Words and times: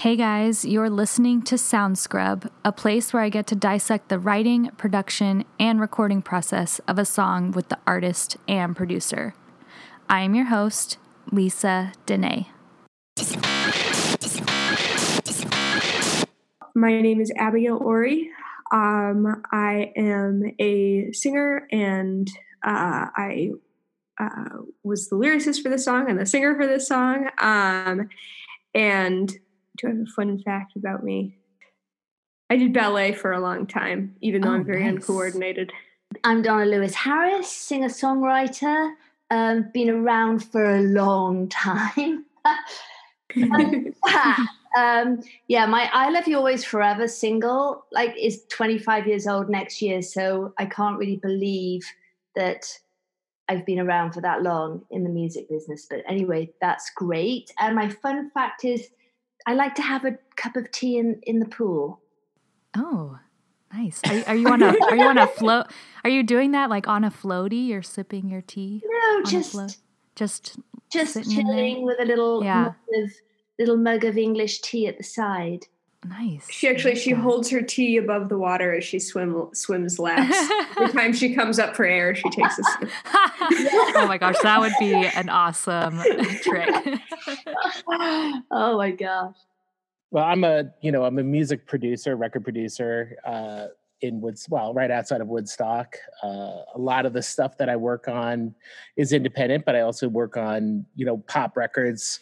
Hey 0.00 0.16
guys, 0.16 0.64
you're 0.64 0.88
listening 0.88 1.42
to 1.42 1.58
Sound 1.58 1.98
Scrub, 1.98 2.50
a 2.64 2.72
place 2.72 3.12
where 3.12 3.22
I 3.22 3.28
get 3.28 3.46
to 3.48 3.54
dissect 3.54 4.08
the 4.08 4.18
writing, 4.18 4.70
production, 4.78 5.44
and 5.58 5.78
recording 5.78 6.22
process 6.22 6.78
of 6.88 6.98
a 6.98 7.04
song 7.04 7.52
with 7.52 7.68
the 7.68 7.76
artist 7.86 8.38
and 8.48 8.74
producer. 8.74 9.34
I 10.08 10.22
am 10.22 10.34
your 10.34 10.46
host, 10.46 10.96
Lisa 11.30 11.92
Dene. 12.06 12.46
My 16.74 17.02
name 17.02 17.20
is 17.20 17.30
Abigail 17.36 17.76
Ori. 17.76 18.30
Um, 18.72 19.42
I 19.52 19.92
am 19.96 20.44
a 20.58 21.12
singer 21.12 21.68
and 21.70 22.26
uh, 22.64 23.12
I 23.14 23.50
uh, 24.18 24.60
was 24.82 25.10
the 25.10 25.16
lyricist 25.16 25.62
for 25.62 25.68
this 25.68 25.84
song 25.84 26.08
and 26.08 26.18
the 26.18 26.24
singer 26.24 26.56
for 26.56 26.66
this 26.66 26.88
song. 26.88 27.28
Um, 27.36 28.08
and 28.74 29.30
do 29.78 29.86
have 29.86 29.96
a 29.96 30.06
fun 30.06 30.38
fact 30.42 30.76
about 30.76 31.04
me? 31.04 31.36
I 32.48 32.56
did 32.56 32.72
ballet 32.72 33.12
for 33.12 33.32
a 33.32 33.40
long 33.40 33.66
time, 33.66 34.16
even 34.20 34.42
though 34.42 34.50
Oh, 34.50 34.54
I'm 34.54 34.64
very 34.64 34.82
nice. 34.84 34.94
uncoordinated. 34.94 35.72
I'm 36.24 36.42
Donna 36.42 36.66
Lewis 36.66 36.94
Harris, 36.94 37.50
singer 37.50 37.88
songwriter. 37.88 38.94
Um, 39.30 39.70
been 39.72 39.88
around 39.90 40.40
for 40.40 40.64
a 40.64 40.80
long 40.80 41.48
time. 41.48 42.24
um, 44.76 45.20
yeah, 45.46 45.66
my 45.66 45.88
I 45.92 46.10
Love 46.10 46.26
You 46.26 46.36
Always 46.38 46.64
Forever 46.64 47.06
single 47.06 47.86
like 47.92 48.14
is 48.20 48.42
25 48.48 49.06
years 49.06 49.28
old 49.28 49.48
next 49.48 49.80
year, 49.80 50.02
so 50.02 50.52
I 50.58 50.66
can't 50.66 50.98
really 50.98 51.16
believe 51.16 51.82
that 52.34 52.66
I've 53.48 53.64
been 53.66 53.78
around 53.78 54.12
for 54.12 54.20
that 54.20 54.42
long 54.42 54.82
in 54.90 55.04
the 55.04 55.10
music 55.10 55.48
business. 55.48 55.86
But 55.88 56.02
anyway, 56.08 56.50
that's 56.60 56.90
great. 56.96 57.52
And 57.60 57.76
my 57.76 57.88
fun 57.88 58.30
fact 58.30 58.64
is, 58.64 58.88
I 59.46 59.54
like 59.54 59.74
to 59.76 59.82
have 59.82 60.04
a 60.04 60.18
cup 60.36 60.56
of 60.56 60.70
tea 60.70 60.98
in 60.98 61.20
in 61.24 61.38
the 61.38 61.46
pool. 61.46 62.00
Oh, 62.76 63.18
nice. 63.72 64.00
Are, 64.08 64.28
are 64.28 64.34
you 64.36 64.48
on 64.48 64.62
a 64.62 64.74
are 64.84 64.96
you 64.96 65.04
on 65.04 65.18
a 65.18 65.26
float? 65.38 65.66
Are 66.04 66.10
you 66.10 66.22
doing 66.22 66.52
that 66.52 66.70
like 66.70 66.86
on 66.88 67.04
a 67.04 67.10
floaty? 67.10 67.66
You're 67.68 67.82
sipping 67.82 68.28
your 68.28 68.42
tea 68.42 68.82
No, 68.84 69.22
just? 69.24 69.78
Just 70.16 70.58
just 70.92 71.14
sitting 71.14 71.32
in 71.40 71.46
there? 71.46 71.56
chilling 71.56 71.84
with 71.84 71.98
a 72.00 72.04
little 72.04 72.44
Yeah. 72.44 72.62
mug 72.64 72.74
of 73.04 73.10
little 73.58 73.76
mug 73.76 74.04
of 74.04 74.16
English 74.18 74.60
tea 74.60 74.86
at 74.86 74.98
the 74.98 75.04
side. 75.04 75.66
Nice. 76.04 76.46
She 76.50 76.68
actually 76.68 76.94
like 76.94 77.02
she 77.02 77.12
that. 77.12 77.20
holds 77.20 77.50
her 77.50 77.62
tea 77.62 77.96
above 77.96 78.28
the 78.28 78.38
water 78.38 78.74
as 78.74 78.84
she 78.84 78.98
swim 78.98 79.48
swims 79.52 79.98
laps. 79.98 80.36
Every 80.78 80.88
time 80.92 81.12
she 81.12 81.34
comes 81.34 81.58
up 81.58 81.76
for 81.76 81.84
air, 81.84 82.14
she 82.14 82.28
takes 82.30 82.58
a 82.58 82.62
sip. 82.64 82.90
oh 83.94 84.04
my 84.08 84.18
gosh, 84.18 84.36
that 84.42 84.60
would 84.60 84.72
be 84.78 84.94
an 84.94 85.28
awesome 85.28 85.98
trick. 86.42 86.70
oh 88.50 88.76
my 88.78 88.90
gosh. 88.90 89.36
Well, 90.10 90.24
I'm 90.24 90.44
a 90.44 90.72
you 90.80 90.90
know 90.90 91.04
I'm 91.04 91.18
a 91.18 91.24
music 91.24 91.66
producer, 91.66 92.16
record 92.16 92.44
producer 92.44 93.16
uh, 93.24 93.66
in 94.00 94.20
Woods. 94.20 94.46
Well, 94.48 94.74
right 94.74 94.90
outside 94.90 95.20
of 95.20 95.28
Woodstock. 95.28 95.96
Uh, 96.22 96.62
a 96.74 96.78
lot 96.78 97.06
of 97.06 97.12
the 97.12 97.22
stuff 97.22 97.58
that 97.58 97.68
I 97.68 97.76
work 97.76 98.08
on 98.08 98.54
is 98.96 99.12
independent, 99.12 99.64
but 99.64 99.76
I 99.76 99.80
also 99.80 100.08
work 100.08 100.36
on 100.36 100.86
you 100.94 101.04
know 101.04 101.18
pop 101.18 101.56
records. 101.56 102.20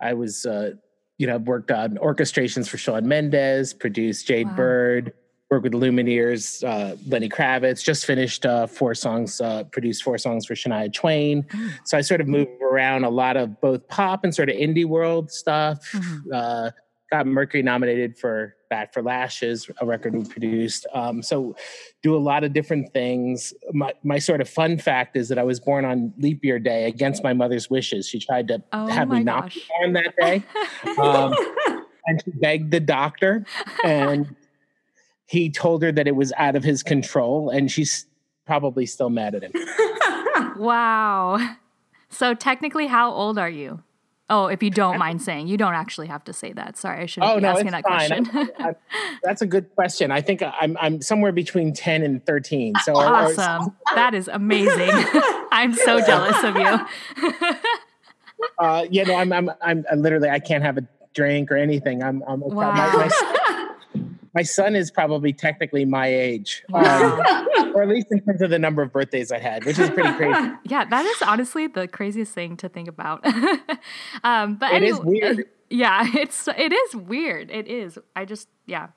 I 0.00 0.14
was 0.14 0.46
uh, 0.46 0.72
you 1.20 1.26
know 1.26 1.34
I've 1.34 1.42
worked 1.46 1.70
on 1.70 1.98
orchestrations 1.98 2.66
for 2.66 2.78
Shawn 2.78 3.06
Mendes, 3.06 3.74
produced 3.74 4.26
Jade 4.26 4.46
Wow. 4.48 4.56
Bird, 4.56 5.12
worked 5.50 5.64
with 5.64 5.74
Lumineers, 5.74 6.64
uh, 6.66 6.96
Lenny 7.06 7.28
Kravitz. 7.28 7.84
Just 7.84 8.06
finished 8.06 8.46
uh, 8.46 8.66
four 8.66 8.94
songs, 8.94 9.38
uh, 9.38 9.64
produced 9.64 10.02
four 10.02 10.16
songs 10.16 10.46
for 10.46 10.54
Shania 10.54 10.90
Twain. 10.90 11.42
Mm. 11.42 11.72
So 11.84 11.98
I 11.98 12.00
sort 12.00 12.22
of 12.22 12.26
move 12.26 12.48
around 12.62 13.04
a 13.04 13.10
lot 13.10 13.36
of 13.36 13.60
both 13.60 13.86
pop 13.88 14.24
and 14.24 14.34
sort 14.34 14.48
of 14.48 14.56
indie 14.56 14.86
world 14.86 15.30
stuff. 15.30 15.86
Mhm. 15.92 16.72
Got 17.10 17.26
Mercury 17.26 17.62
nominated 17.62 18.16
for 18.16 18.54
Bat 18.68 18.94
for 18.94 19.02
Lashes, 19.02 19.68
a 19.80 19.86
record 19.86 20.14
we 20.14 20.24
produced. 20.24 20.86
Um, 20.94 21.22
so 21.22 21.56
do 22.02 22.14
a 22.14 22.18
lot 22.18 22.44
of 22.44 22.52
different 22.52 22.92
things. 22.92 23.52
My, 23.72 23.92
my 24.04 24.20
sort 24.20 24.40
of 24.40 24.48
fun 24.48 24.78
fact 24.78 25.16
is 25.16 25.28
that 25.28 25.38
I 25.38 25.42
was 25.42 25.58
born 25.58 25.84
on 25.84 26.12
leap 26.18 26.44
year 26.44 26.60
day 26.60 26.84
against 26.84 27.24
my 27.24 27.32
mother's 27.32 27.68
wishes. 27.68 28.08
She 28.08 28.20
tried 28.20 28.46
to 28.48 28.62
Oh 28.72 28.86
have 28.86 29.08
me 29.08 29.24
not 29.24 29.44
gosh. 29.44 29.54
be 29.54 29.62
born 29.78 29.92
that 29.94 30.14
day. 30.16 30.44
Um, 31.02 31.34
and 32.06 32.22
she 32.24 32.30
begged 32.30 32.70
the 32.70 32.80
doctor 32.80 33.44
and 33.84 34.34
he 35.26 35.50
told 35.50 35.82
her 35.82 35.90
that 35.92 36.06
it 36.06 36.14
was 36.14 36.32
out 36.36 36.54
of 36.54 36.62
his 36.62 36.82
control 36.82 37.50
and 37.50 37.70
she's 37.70 38.06
probably 38.46 38.86
still 38.86 39.10
mad 39.10 39.34
at 39.34 39.42
him. 39.42 39.52
wow. 40.56 41.56
So 42.08 42.34
technically, 42.34 42.88
how 42.88 43.12
old 43.12 43.38
are 43.38 43.50
you? 43.50 43.82
Oh, 44.30 44.46
if 44.46 44.62
you 44.62 44.70
don't 44.70 44.96
mind 44.98 45.20
saying, 45.20 45.48
you 45.48 45.56
don't 45.56 45.74
actually 45.74 46.06
have 46.06 46.22
to 46.24 46.32
say 46.32 46.52
that. 46.52 46.78
Sorry, 46.78 47.02
I 47.02 47.06
shouldn't 47.06 47.32
Oh 47.32 47.34
be 47.36 47.42
no, 47.42 47.48
asking 47.48 47.72
that 47.72 47.82
fine. 47.84 48.24
question. 48.24 48.50
I- 48.58 48.68
I- 48.70 48.74
that's 49.24 49.42
a 49.42 49.46
good 49.46 49.74
question. 49.74 50.10
I 50.10 50.20
think 50.22 50.40
I'm 50.42 50.76
I'm 50.80 51.02
somewhere 51.02 51.32
between 51.32 51.72
ten 51.74 52.02
and 52.02 52.24
thirteen. 52.24 52.74
So 52.84 52.94
or- 52.94 53.04
or- 53.04 53.14
awesome. 53.14 53.74
That 53.96 54.14
is 54.14 54.28
amazing. 54.28 54.88
I'm 55.52 55.74
so 55.74 56.00
jealous 56.00 56.42
of 56.44 56.56
you. 56.56 57.34
uh, 58.58 58.86
you 58.90 59.04
know, 59.04 59.14
I'm, 59.16 59.32
I'm, 59.32 59.50
I'm 59.60 59.84
literally, 60.02 60.28
I 60.30 60.38
can't 60.38 60.62
have 60.64 60.78
a 60.78 60.82
drink 61.14 61.50
or 61.50 61.56
anything. 61.56 62.02
I'm, 62.02 62.22
I'm 62.26 62.40
my, 62.40 62.48
my, 62.72 63.10
my 64.34 64.42
son 64.42 64.76
is 64.76 64.90
probably 64.90 65.32
technically 65.32 65.84
my 65.84 66.06
age, 66.06 66.62
um, 66.72 66.84
or 67.74 67.82
at 67.82 67.88
least 67.88 68.06
in 68.10 68.20
terms 68.24 68.42
of 68.42 68.50
the 68.50 68.58
number 68.58 68.82
of 68.82 68.92
birthdays 68.92 69.32
I 69.32 69.38
had, 69.38 69.64
which 69.64 69.78
is 69.78 69.90
pretty 69.90 70.12
crazy. 70.14 70.50
Yeah, 70.64 70.84
that 70.84 71.04
is 71.04 71.22
honestly 71.22 71.66
the 71.66 71.88
craziest 71.88 72.32
thing 72.32 72.56
to 72.58 72.68
think 72.68 72.88
about. 72.88 73.24
um, 74.24 74.56
but 74.56 74.72
It 74.72 74.82
is 74.82 74.98
anyway- 75.00 75.20
weird. 75.20 75.44
Yeah, 75.72 76.02
it's 76.16 76.48
it 76.48 76.72
is 76.72 76.96
weird. 76.96 77.48
It 77.48 77.68
is. 77.68 77.96
I 78.16 78.24
just 78.24 78.48
yeah. 78.66 78.88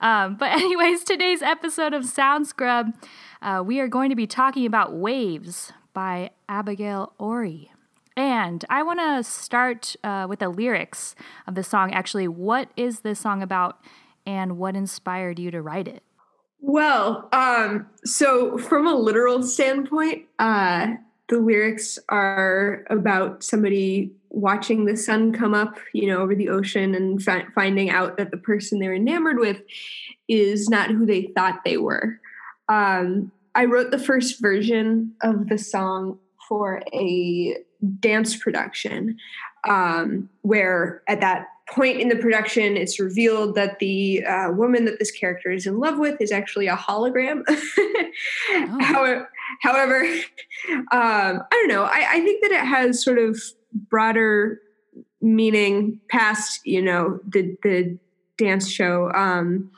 Um, 0.00 0.36
but 0.36 0.52
anyways, 0.52 1.02
today's 1.02 1.42
episode 1.42 1.92
of 1.94 2.04
Sound 2.04 2.46
Scrub, 2.46 2.94
uh, 3.42 3.60
we 3.66 3.80
are 3.80 3.88
going 3.88 4.08
to 4.10 4.14
be 4.14 4.28
talking 4.28 4.64
about 4.64 4.92
"Waves" 4.94 5.72
by 5.92 6.30
Abigail 6.48 7.12
Ori. 7.18 7.72
And 8.16 8.64
I 8.70 8.84
want 8.84 9.00
to 9.00 9.28
start 9.28 9.96
uh, 10.04 10.26
with 10.28 10.38
the 10.38 10.48
lyrics 10.48 11.16
of 11.48 11.56
the 11.56 11.64
song. 11.64 11.92
Actually, 11.92 12.28
what 12.28 12.68
is 12.76 13.00
this 13.00 13.18
song 13.18 13.42
about, 13.42 13.80
and 14.26 14.58
what 14.58 14.76
inspired 14.76 15.38
you 15.38 15.50
to 15.50 15.62
write 15.62 15.88
it? 15.88 16.02
Well, 16.60 17.28
um, 17.32 17.86
so 18.04 18.56
from 18.56 18.86
a 18.86 18.94
literal 18.94 19.42
standpoint, 19.42 20.26
uh, 20.38 20.94
the 21.28 21.38
lyrics 21.38 21.98
are 22.08 22.84
about 22.88 23.42
somebody 23.42 24.12
watching 24.30 24.84
the 24.84 24.96
sun 24.96 25.32
come 25.32 25.54
up, 25.54 25.78
you 25.92 26.06
know, 26.06 26.20
over 26.20 26.34
the 26.34 26.48
ocean 26.48 26.94
and 26.94 27.22
fi- 27.22 27.46
finding 27.54 27.90
out 27.90 28.16
that 28.16 28.30
the 28.30 28.36
person 28.36 28.78
they're 28.78 28.94
enamored 28.94 29.38
with 29.38 29.60
is 30.28 30.68
not 30.68 30.90
who 30.90 31.04
they 31.04 31.30
thought 31.34 31.64
they 31.64 31.76
were. 31.76 32.20
Um, 32.68 33.32
I 33.54 33.66
wrote 33.66 33.90
the 33.90 33.98
first 33.98 34.40
version 34.40 35.14
of 35.22 35.48
the 35.48 35.58
song 35.58 36.18
for 36.48 36.82
a 36.92 37.56
dance 38.00 38.36
production 38.36 39.18
um, 39.68 40.28
where 40.42 41.02
at 41.08 41.20
that 41.20 41.46
point 41.72 42.00
in 42.00 42.08
the 42.08 42.16
production 42.16 42.76
it's 42.76 43.00
revealed 43.00 43.54
that 43.54 43.78
the 43.78 44.24
uh, 44.24 44.50
woman 44.52 44.84
that 44.84 44.98
this 44.98 45.10
character 45.10 45.50
is 45.50 45.66
in 45.66 45.78
love 45.78 45.98
with 45.98 46.20
is 46.20 46.30
actually 46.30 46.66
a 46.66 46.76
hologram. 46.76 47.42
However, 48.80 49.28
however 49.60 50.04
um, 50.70 51.40
i 51.40 51.42
don't 51.50 51.68
know. 51.68 51.84
I, 51.84 52.06
I 52.10 52.20
think 52.20 52.42
that 52.42 52.52
it 52.52 52.64
has 52.64 53.02
sort 53.02 53.18
of 53.18 53.40
broader 53.72 54.60
meaning 55.20 56.00
past 56.10 56.60
you 56.64 56.82
know 56.82 57.20
the 57.26 57.56
the 57.62 57.98
dance 58.38 58.68
show 58.68 59.10
um, 59.12 59.70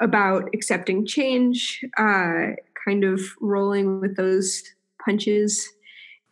about 0.00 0.48
accepting 0.54 1.06
change 1.06 1.84
uh, 1.98 2.52
kind 2.84 3.04
of 3.04 3.20
rolling 3.40 4.00
with 4.00 4.16
those 4.16 4.62
punches 5.04 5.68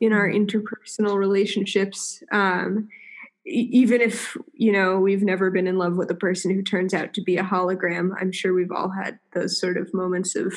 in 0.00 0.12
our 0.12 0.28
interpersonal 0.28 1.16
relationships. 1.16 2.22
Um, 2.32 2.88
even 3.48 4.00
if 4.00 4.36
you 4.54 4.72
know 4.72 4.98
we've 4.98 5.22
never 5.22 5.50
been 5.50 5.66
in 5.68 5.78
love 5.78 5.96
with 5.96 6.10
a 6.10 6.14
person 6.16 6.52
who 6.52 6.62
turns 6.62 6.92
out 6.92 7.14
to 7.14 7.22
be 7.22 7.36
a 7.36 7.44
hologram 7.44 8.10
i'm 8.20 8.32
sure 8.32 8.52
we've 8.52 8.72
all 8.72 8.90
had 8.90 9.18
those 9.34 9.58
sort 9.58 9.76
of 9.76 9.92
moments 9.94 10.34
of 10.34 10.52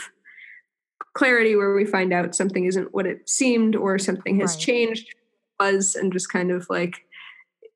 clarity 1.13 1.55
where 1.55 1.73
we 1.75 1.85
find 1.85 2.11
out 2.11 2.33
something 2.35 2.65
isn't 2.65 2.93
what 2.93 3.05
it 3.05 3.29
seemed 3.29 3.75
or 3.75 3.97
something 3.99 4.39
has 4.39 4.53
Right. 4.55 4.59
changed 4.59 5.15
was 5.59 5.95
and 5.95 6.11
just 6.11 6.31
kind 6.31 6.51
of 6.51 6.65
like 6.69 7.05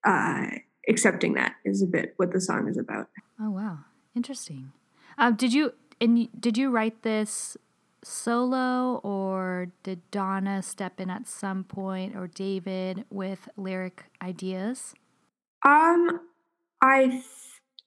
uh 0.03 0.47
accepting 0.89 1.33
that 1.35 1.53
is 1.63 1.81
a 1.81 1.87
bit 1.87 2.13
what 2.17 2.31
the 2.33 2.41
song 2.41 2.67
is 2.67 2.77
about 2.77 3.07
Oh 3.41 3.49
wow, 3.49 3.79
interesting. 4.15 4.71
Um, 5.17 5.35
did 5.35 5.53
you 5.53 5.73
and 5.99 6.29
did 6.39 6.57
you 6.57 6.69
write 6.69 7.01
this 7.03 7.57
solo, 8.03 8.97
or 9.03 9.67
did 9.81 9.99
Donna 10.11 10.61
step 10.61 10.99
in 10.99 11.09
at 11.09 11.27
some 11.27 11.63
point, 11.63 12.15
or 12.15 12.27
David 12.27 13.05
with 13.09 13.49
lyric 13.57 14.05
ideas? 14.21 14.93
Um, 15.65 16.19
I 16.81 17.07
th- 17.07 17.23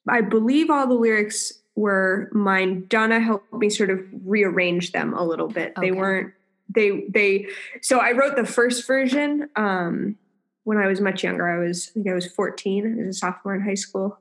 I 0.09 0.21
believe 0.21 0.71
all 0.71 0.87
the 0.87 0.95
lyrics 0.95 1.53
were 1.75 2.31
mine. 2.33 2.87
Donna 2.89 3.21
helped 3.21 3.53
me 3.53 3.69
sort 3.69 3.91
of 3.91 4.01
rearrange 4.25 4.93
them 4.93 5.15
a 5.15 5.25
little 5.25 5.49
bit. 5.49 5.75
They 5.81 5.93
weren't 5.93 6.33
they 6.75 7.05
they 7.09 7.47
so 7.83 7.99
I 7.99 8.13
wrote 8.13 8.37
the 8.37 8.47
first 8.47 8.87
version 8.87 9.49
um 9.57 10.17
when 10.65 10.79
I 10.79 10.87
was 10.87 11.01
much 11.01 11.23
younger. 11.23 11.49
I 11.49 11.65
was 11.65 11.91
I 11.91 11.93
think 11.95 12.09
I 12.09 12.15
was 12.15 12.27
14. 12.27 12.99
I 13.01 13.07
was 13.07 13.17
a 13.17 13.19
sophomore 13.19 13.55
in 13.55 13.63
high 13.63 13.75
school. 13.75 14.19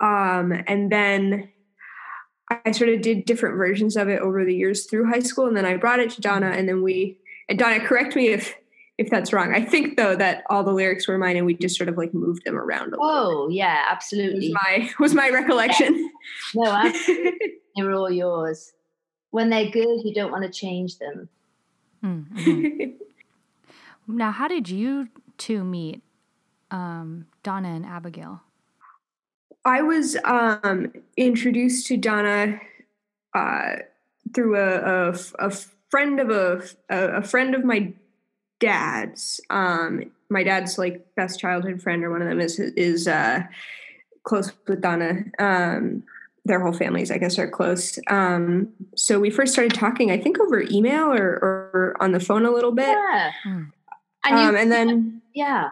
Um, 0.00 0.52
and 0.66 0.90
then 0.90 1.50
I 2.50 2.72
sort 2.72 2.90
of 2.90 3.00
did 3.02 3.24
different 3.26 3.56
versions 3.56 3.96
of 3.96 4.08
it 4.08 4.20
over 4.20 4.44
the 4.44 4.54
years 4.54 4.86
through 4.86 5.08
high 5.08 5.20
school. 5.20 5.46
And 5.46 5.56
then 5.56 5.66
I 5.66 5.76
brought 5.76 6.00
it 6.00 6.10
to 6.10 6.20
Donna, 6.20 6.48
and 6.48 6.68
then 6.68 6.82
we, 6.82 7.18
and 7.48 7.58
Donna, 7.58 7.80
correct 7.80 8.16
me 8.16 8.28
if 8.28 8.56
if 9.00 9.08
that's 9.08 9.32
wrong. 9.32 9.54
I 9.54 9.64
think 9.64 9.96
though 9.96 10.14
that 10.14 10.44
all 10.50 10.62
the 10.62 10.72
lyrics 10.72 11.08
were 11.08 11.16
mine, 11.16 11.38
and 11.38 11.46
we 11.46 11.54
just 11.54 11.76
sort 11.76 11.88
of 11.88 11.96
like 11.96 12.12
moved 12.12 12.44
them 12.44 12.56
around. 12.56 12.94
oh 13.00 13.48
yeah, 13.48 13.86
absolutely. 13.90 14.52
Was 14.52 14.58
my 14.62 14.90
was 15.00 15.14
my 15.14 15.30
recollection. 15.30 15.96
Yeah. 15.96 16.08
No, 16.54 16.64
absolutely. 16.84 17.38
they 17.76 17.82
were 17.82 17.92
all 17.92 18.10
yours. 18.10 18.72
When 19.30 19.48
they're 19.50 19.70
good, 19.70 20.00
you 20.04 20.12
don't 20.12 20.30
want 20.30 20.44
to 20.44 20.50
change 20.50 20.98
them. 20.98 21.28
Mm-hmm. 22.04 22.90
now, 24.08 24.32
how 24.32 24.48
did 24.48 24.68
you 24.68 25.08
two 25.38 25.64
meet, 25.64 26.02
um, 26.70 27.26
Donna 27.42 27.68
and 27.68 27.86
Abigail? 27.86 28.42
I 29.64 29.82
was 29.82 30.16
um, 30.24 30.92
introduced 31.16 31.86
to 31.86 31.96
Donna 31.96 32.60
uh, 33.34 33.76
through 34.34 34.56
a, 34.56 35.10
a, 35.10 35.18
a, 35.38 35.50
friend 35.88 36.20
of 36.20 36.30
a, 36.30 36.62
a 36.88 37.22
friend 37.22 37.54
of 37.54 37.64
my 37.64 37.92
dad's. 38.60 39.40
Um, 39.50 40.04
my 40.28 40.44
dad's 40.44 40.78
like 40.78 41.04
best 41.16 41.40
childhood 41.40 41.82
friend, 41.82 42.04
or 42.04 42.10
one 42.10 42.22
of 42.22 42.28
them 42.28 42.40
is 42.40 42.58
is 42.60 43.08
uh, 43.08 43.42
close 44.22 44.52
with 44.68 44.80
Donna. 44.80 45.24
Um, 45.38 46.04
their 46.44 46.60
whole 46.60 46.72
families, 46.72 47.10
I 47.10 47.18
guess, 47.18 47.38
are 47.38 47.48
close. 47.48 47.98
Um, 48.08 48.68
so 48.96 49.20
we 49.20 49.30
first 49.30 49.52
started 49.52 49.74
talking, 49.74 50.10
I 50.10 50.18
think, 50.18 50.40
over 50.40 50.62
email 50.62 51.12
or, 51.12 51.32
or 51.42 51.96
on 52.00 52.12
the 52.12 52.20
phone 52.20 52.46
a 52.46 52.50
little 52.50 52.72
bit. 52.72 52.88
Yeah. 52.88 53.32
Hmm. 53.44 53.62
And, 54.24 54.38
um, 54.38 54.56
and 54.56 54.72
then 54.72 55.22
yeah. 55.34 55.70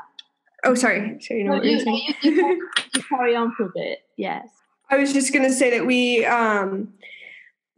Oh, 0.64 0.75
sorry. 0.75 1.19
Sorry, 1.20 1.40
you 1.40 1.46
know 1.46 1.58
no, 1.58 1.62
you, 1.62 1.79
you, 1.79 2.14
you, 2.23 2.70
you, 2.94 3.02
carry 3.08 3.35
on 3.35 3.55
for 3.55 3.67
a 3.67 3.70
bit. 3.75 4.00
Yes. 4.17 4.49
I 4.90 4.96
was 4.96 5.12
just 5.12 5.32
going 5.32 5.44
to 5.44 5.52
say 5.52 5.70
that 5.70 5.87
we 5.87 6.25
um, 6.25 6.93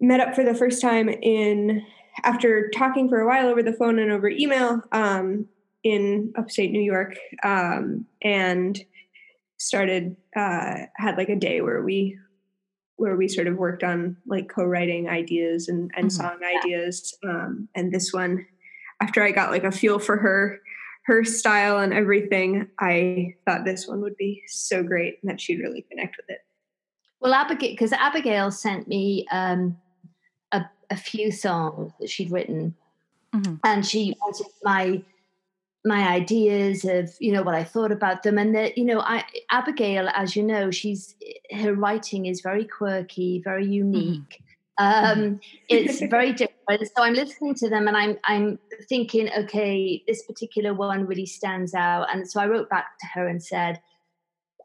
met 0.01 0.21
up 0.21 0.35
for 0.35 0.45
the 0.45 0.55
first 0.55 0.81
time 0.81 1.09
in 1.09 1.85
after 2.25 2.69
talking 2.71 3.09
for 3.09 3.21
a 3.21 3.27
while 3.27 3.49
over 3.49 3.63
the 3.63 3.73
phone 3.73 3.99
and 3.99 4.13
over 4.13 4.29
email 4.29 4.83
um, 4.93 5.47
in 5.83 6.33
upstate 6.37 6.71
New 6.71 6.83
York, 6.83 7.17
um, 7.43 8.07
and 8.23 8.79
started 9.59 10.17
uh, 10.37 10.75
had 10.97 11.17
like 11.17 11.29
a 11.29 11.37
day 11.37 11.61
where 11.61 11.83
we 11.83 12.19
where 12.97 13.17
we 13.17 13.29
sort 13.29 13.47
of 13.47 13.57
worked 13.57 13.83
on 13.83 14.17
like 14.27 14.49
co-writing 14.49 15.09
ideas 15.09 15.69
and, 15.69 15.91
and 15.97 16.09
mm-hmm. 16.09 16.21
song 16.21 16.39
ideas. 16.45 17.17
Um, 17.27 17.67
and 17.75 17.91
this 17.91 18.13
one, 18.13 18.45
after 19.01 19.23
I 19.23 19.31
got 19.31 19.51
like 19.51 19.65
a 19.65 19.73
feel 19.73 19.99
for 19.99 20.19
her 20.19 20.59
her 21.07 21.25
style 21.25 21.79
and 21.79 21.95
everything, 21.95 22.69
I 22.79 23.35
thought 23.47 23.65
this 23.65 23.89
one 23.89 24.03
would 24.03 24.17
be 24.17 24.43
so 24.47 24.83
great 24.83 25.19
and 25.23 25.31
that 25.31 25.41
she'd 25.41 25.61
really 25.61 25.85
connect 25.91 26.17
with 26.19 26.27
it. 26.29 26.41
Well, 27.21 27.35
Abigail, 27.35 27.71
because 27.71 27.93
Abigail 27.93 28.51
sent 28.51 28.87
me 28.87 29.27
um, 29.31 29.77
a, 30.91 30.97
few 30.97 31.31
songs 31.31 31.93
that 32.01 32.11
she'd 32.11 32.31
written, 32.31 32.75
mm-hmm. 33.35 33.57
and 33.65 33.87
she 33.87 34.15
wanted 34.21 34.47
my 34.63 35.03
my 35.85 36.09
ideas 36.09 36.85
of 36.85 37.15
you 37.21 37.33
know 37.33 37.43
what 37.43 37.55
I 37.55 37.65
thought 37.65 37.93
about 37.93 38.23
them, 38.23 38.39
and 38.39 38.55
that 38.55 38.77
you 38.77 38.85
know, 38.85 39.01
I 39.01 39.25
Abigail, 39.51 40.09
as 40.15 40.37
you 40.37 40.43
know, 40.43 40.71
she's 40.71 41.15
her 41.53 41.75
writing 41.75 42.27
is 42.27 42.41
very 42.41 42.65
quirky, 42.65 43.41
very 43.43 43.65
mm-hmm. 43.65 43.73
unique. 43.73 44.43
Mm-hmm. 44.81 45.21
Um, 45.21 45.41
it's 45.69 46.01
very 46.11 46.33
different. 46.33 46.57
So 46.97 47.03
I'm 47.03 47.15
listening 47.15 47.55
to 47.57 47.69
them 47.69 47.89
and 47.89 47.97
I'm 47.97 48.19
I'm 48.25 48.59
thinking, 48.89 49.29
okay, 49.37 50.03
this 50.07 50.23
particular 50.25 50.73
one 50.73 51.07
really 51.07 51.27
stands 51.27 51.75
out. 51.75 52.07
And 52.15 52.31
so 52.31 52.41
I 52.41 52.47
wrote 52.47 52.71
back 52.71 52.99
to 53.01 53.07
her 53.15 53.27
and 53.27 53.43
said, 53.43 53.81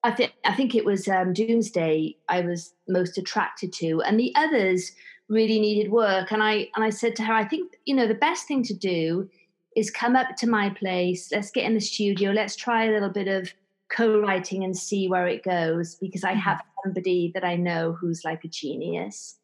I 0.05 0.11
think 0.11 0.33
I 0.45 0.53
think 0.53 0.75
it 0.75 0.85
was 0.85 1.07
um, 1.07 1.33
Doomsday 1.33 2.15
I 2.29 2.41
was 2.41 2.73
most 2.87 3.17
attracted 3.17 3.73
to, 3.73 4.03
and 4.03 4.19
the 4.19 4.33
others 4.35 4.91
really 5.29 5.59
needed 5.59 5.91
work. 5.91 6.31
And 6.31 6.43
I 6.43 6.69
and 6.75 6.83
I 6.83 6.89
said 6.89 7.15
to 7.17 7.23
her, 7.23 7.33
I 7.33 7.45
think 7.45 7.73
you 7.85 7.95
know 7.95 8.07
the 8.07 8.13
best 8.13 8.47
thing 8.47 8.63
to 8.63 8.73
do 8.73 9.29
is 9.75 9.91
come 9.91 10.15
up 10.15 10.35
to 10.37 10.47
my 10.47 10.69
place. 10.69 11.31
Let's 11.31 11.51
get 11.51 11.65
in 11.65 11.73
the 11.73 11.81
studio. 11.81 12.31
Let's 12.31 12.55
try 12.55 12.85
a 12.85 12.91
little 12.91 13.09
bit 13.09 13.27
of 13.27 13.53
co-writing 13.89 14.63
and 14.63 14.75
see 14.75 15.07
where 15.07 15.27
it 15.27 15.43
goes 15.43 15.95
because 15.95 16.23
I 16.23 16.31
mm-hmm. 16.31 16.39
have 16.39 16.61
somebody 16.83 17.31
that 17.33 17.43
I 17.43 17.55
know 17.55 17.93
who's 17.93 18.23
like 18.23 18.43
a 18.43 18.47
genius. 18.47 19.37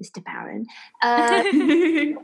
Mr. 0.00 0.24
Baron. 0.24 0.66
Uh, 1.02 1.42
but, 1.42 1.52
you 1.52 2.18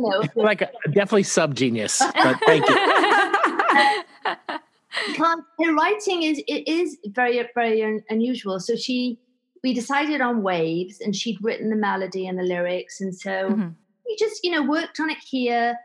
know, 0.00 0.24
like 0.42 0.60
a, 0.60 0.68
definitely 0.86 1.22
sub 1.22 1.54
genius, 1.54 2.02
but 2.14 2.36
thank 2.44 2.68
you. 2.68 2.74
her 5.16 5.74
writing 5.74 6.24
is 6.24 6.42
it 6.46 6.68
is 6.68 6.98
very 7.06 7.48
very 7.54 7.82
un- 7.82 8.02
unusual. 8.10 8.60
So 8.60 8.76
she 8.76 9.18
we 9.62 9.74
decided 9.74 10.20
on 10.20 10.42
waves, 10.42 11.00
and 11.00 11.14
she'd 11.14 11.42
written 11.42 11.70
the 11.70 11.76
melody 11.76 12.26
and 12.26 12.38
the 12.38 12.42
lyrics, 12.42 13.00
and 13.00 13.14
so 13.14 13.30
mm-hmm. 13.30 13.68
we 14.06 14.16
just 14.18 14.42
you 14.44 14.50
know 14.50 14.62
worked 14.62 15.00
on 15.00 15.10
it 15.10 15.18
here, 15.18 15.76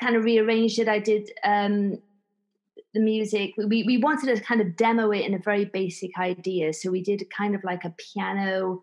kind 0.00 0.16
of 0.16 0.24
rearranged 0.24 0.78
it. 0.78 0.88
I 0.88 0.98
did 0.98 1.30
um, 1.44 1.98
the 2.94 3.00
music. 3.00 3.52
We 3.56 3.82
we 3.82 3.98
wanted 3.98 4.34
to 4.34 4.42
kind 4.42 4.60
of 4.60 4.76
demo 4.76 5.10
it 5.10 5.24
in 5.24 5.34
a 5.34 5.38
very 5.38 5.64
basic 5.64 6.10
idea, 6.18 6.72
so 6.72 6.90
we 6.90 7.02
did 7.02 7.24
kind 7.36 7.54
of 7.54 7.64
like 7.64 7.84
a 7.84 7.94
piano 7.98 8.82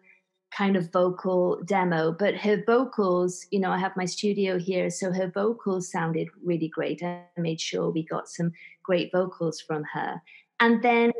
kind 0.51 0.75
of 0.75 0.92
vocal 0.92 1.62
demo 1.65 2.12
but 2.12 2.36
her 2.36 2.63
vocals 2.65 3.45
you 3.51 3.60
know 3.60 3.69
i 3.69 3.77
have 3.77 3.95
my 3.95 4.06
studio 4.06 4.57
here 4.57 4.89
so 4.89 5.12
her 5.12 5.30
vocals 5.30 5.92
sounded 5.92 6.27
really 6.44 6.68
great 6.68 7.04
i 7.04 7.22
made 7.38 7.62
sure 7.62 7.92
we 7.92 8.04
got 8.04 8.27
some 8.27 8.51
great 8.83 9.12
vocals 9.12 9.62
from 9.62 9.83
her 9.94 10.19
and 10.60 10.81
then 10.81 11.12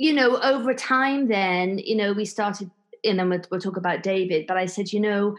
you 0.00 0.14
know 0.14 0.40
over 0.40 0.72
time 0.72 1.28
then 1.28 1.78
you 1.78 1.94
know 1.94 2.14
we 2.14 2.24
started 2.24 2.70
and 3.04 3.18
then 3.18 3.28
we'll, 3.28 3.42
we'll 3.50 3.60
talk 3.60 3.76
about 3.76 4.02
david 4.02 4.46
but 4.46 4.56
i 4.56 4.64
said 4.64 4.90
you 4.92 4.98
know 4.98 5.36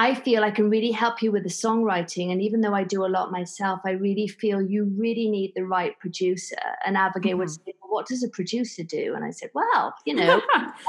I 0.00 0.14
feel 0.14 0.44
I 0.44 0.52
can 0.52 0.70
really 0.70 0.92
help 0.92 1.22
you 1.22 1.32
with 1.32 1.42
the 1.42 1.48
songwriting. 1.48 2.30
And 2.30 2.40
even 2.40 2.60
though 2.60 2.72
I 2.72 2.84
do 2.84 3.04
a 3.04 3.10
lot 3.10 3.32
myself, 3.32 3.80
I 3.84 3.90
really 3.90 4.28
feel 4.28 4.62
you 4.62 4.84
really 4.96 5.28
need 5.28 5.54
the 5.56 5.64
right 5.64 5.98
producer. 5.98 6.54
And 6.86 6.96
Abigail 6.96 7.32
mm-hmm. 7.32 7.40
would 7.40 7.50
say, 7.50 7.74
well, 7.82 7.90
What 7.90 8.06
does 8.06 8.22
a 8.22 8.28
producer 8.28 8.84
do? 8.84 9.14
And 9.16 9.24
I 9.24 9.30
said, 9.30 9.50
Well, 9.54 9.92
you 10.06 10.14
know, 10.14 10.40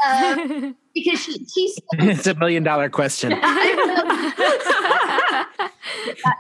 um, 0.08 0.76
because 0.94 1.24
she, 1.24 1.44
she's. 1.46 1.80
It's 1.94 2.28
a 2.28 2.36
million 2.36 2.62
dollar 2.62 2.88
question. 2.88 3.32
that 3.32 3.90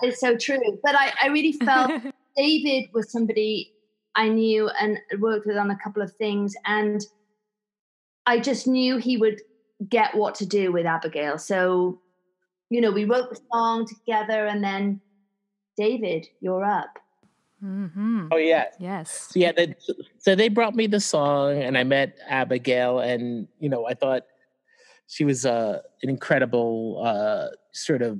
is 0.03 0.19
so 0.19 0.37
true. 0.37 0.61
But 0.83 0.93
I, 0.93 1.11
I 1.23 1.27
really 1.29 1.53
felt 1.53 1.89
David 2.37 2.91
was 2.93 3.11
somebody 3.11 3.73
I 4.19 4.30
knew 4.30 4.69
and 4.80 5.00
worked 5.19 5.48
with 5.48 5.57
on 5.57 5.71
a 5.71 5.77
couple 5.83 6.04
of 6.04 6.13
things. 6.13 6.54
And 6.66 7.01
I 8.27 8.39
just 8.39 8.68
knew 8.68 8.98
he 8.98 9.18
would 9.18 9.42
get 9.89 10.14
what 10.14 10.35
to 10.35 10.45
do 10.45 10.71
with 10.71 10.85
Abigail. 10.85 11.38
So 11.40 11.99
you 12.69 12.81
know, 12.81 12.92
we 12.92 13.06
wrote 13.06 13.30
the 13.30 13.40
song 13.52 13.88
together, 13.88 14.45
and 14.45 14.64
then 14.64 15.02
David, 15.76 16.28
you're 16.40 16.64
up. 16.64 16.99
Mm-hmm. 17.64 18.28
Oh 18.31 18.38
yeah, 18.38 18.66
yes, 18.80 19.30
so, 19.31 19.40
yeah. 19.40 19.52
They, 19.52 19.76
so 20.18 20.35
they 20.35 20.49
brought 20.49 20.76
me 20.76 20.88
the 20.88 20.99
song, 20.99 21.61
and 21.61 21.78
I 21.78 21.83
met 21.83 22.18
Abigail, 22.28 22.99
and 22.99 23.47
you 23.59 23.69
know, 23.69 23.88
I 23.88 23.95
thought 23.95 24.23
she 25.07 25.26
was 25.26 25.45
uh, 25.45 25.80
an 26.04 26.09
incredible 26.09 27.02
uh, 27.04 27.47
sort 27.71 28.02
of 28.02 28.19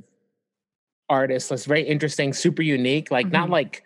artist. 1.10 1.50
That's 1.50 1.66
very 1.66 1.84
interesting, 1.84 2.34
super 2.34 2.64
unique. 2.64 3.12
Like 3.12 3.28
mm-hmm. 3.28 3.34
not 3.34 3.50
like 3.50 3.84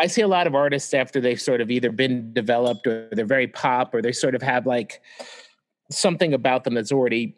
I 0.00 0.06
see 0.06 0.22
a 0.22 0.28
lot 0.28 0.46
of 0.46 0.54
artists 0.54 0.94
after 0.94 1.20
they've 1.20 1.40
sort 1.40 1.60
of 1.60 1.70
either 1.70 1.92
been 1.92 2.32
developed 2.32 2.86
or 2.86 3.08
they're 3.12 3.26
very 3.26 3.46
pop 3.46 3.94
or 3.94 4.02
they 4.02 4.12
sort 4.12 4.34
of 4.34 4.42
have 4.42 4.66
like 4.66 5.02
something 5.90 6.32
about 6.32 6.64
them 6.64 6.74
that's 6.74 6.92
already 6.92 7.36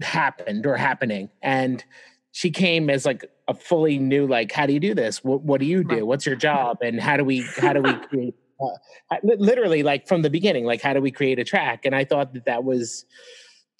happened 0.00 0.66
or 0.66 0.76
happening. 0.76 1.30
And 1.42 1.84
she 2.32 2.50
came 2.50 2.90
as 2.90 3.06
like 3.06 3.24
a 3.46 3.54
fully 3.54 3.98
new 3.98 4.26
like 4.26 4.52
how 4.52 4.66
do 4.66 4.72
you 4.72 4.80
do 4.80 4.94
this? 4.94 5.22
What, 5.22 5.42
what 5.42 5.60
do 5.60 5.66
you 5.66 5.84
do? 5.84 6.04
What's 6.06 6.26
your 6.26 6.36
job? 6.36 6.78
And 6.82 7.00
how 7.00 7.16
do 7.16 7.24
we 7.24 7.46
how 7.58 7.72
do 7.72 7.82
we 7.82 7.92
create 8.08 8.34
uh, 8.60 9.16
literally 9.22 9.82
like 9.82 10.06
from 10.06 10.22
the 10.22 10.30
beginning 10.30 10.64
like 10.64 10.80
how 10.80 10.92
do 10.92 11.00
we 11.00 11.10
create 11.10 11.38
a 11.38 11.44
track? 11.44 11.84
And 11.84 11.94
i 11.94 12.04
thought 12.04 12.32
that 12.34 12.46
that 12.46 12.64
was 12.64 13.04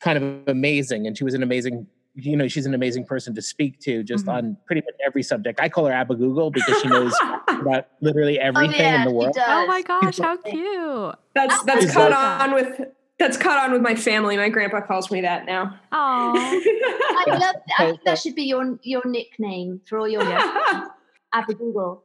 kind 0.00 0.18
of 0.18 0.48
amazing. 0.48 1.06
And 1.06 1.16
she 1.16 1.24
was 1.24 1.34
an 1.34 1.42
amazing 1.42 1.86
you 2.14 2.36
know 2.36 2.46
she's 2.46 2.66
an 2.66 2.74
amazing 2.74 3.04
person 3.04 3.34
to 3.34 3.40
speak 3.40 3.80
to 3.80 4.02
just 4.02 4.26
mm-hmm. 4.26 4.36
on 4.36 4.56
pretty 4.66 4.82
much 4.82 4.94
every 5.06 5.22
subject 5.22 5.58
i 5.60 5.68
call 5.68 5.86
her 5.86 5.92
abba 5.92 6.14
google 6.14 6.50
because 6.50 6.80
she 6.82 6.88
knows 6.88 7.14
about 7.48 7.86
literally 8.00 8.38
oh, 8.38 8.44
everything 8.44 8.80
oh, 8.80 8.84
yeah, 8.84 9.02
in 9.02 9.08
the 9.08 9.14
world 9.14 9.36
oh 9.38 9.66
my 9.66 9.80
gosh 9.82 10.18
how 10.18 10.36
cute 10.36 11.14
that's 11.34 11.62
that's 11.62 11.92
caught 11.92 12.12
on 12.12 12.54
with 12.54 12.82
that's 13.22 13.36
caught 13.36 13.58
on 13.58 13.72
with 13.72 13.82
my 13.82 13.94
family. 13.94 14.36
My 14.36 14.48
grandpa 14.48 14.80
calls 14.80 15.10
me 15.10 15.20
that 15.20 15.46
now. 15.46 15.78
Oh, 15.92 16.32
I 16.34 17.24
love. 17.28 17.54
I 17.78 17.86
think 17.86 18.00
that 18.04 18.18
should 18.18 18.34
be 18.34 18.44
your 18.44 18.78
your 18.82 19.02
nickname 19.04 19.80
for 19.86 19.98
all 19.98 20.08
your 20.08 20.22
Abba 21.32 21.54
Google. 21.54 22.02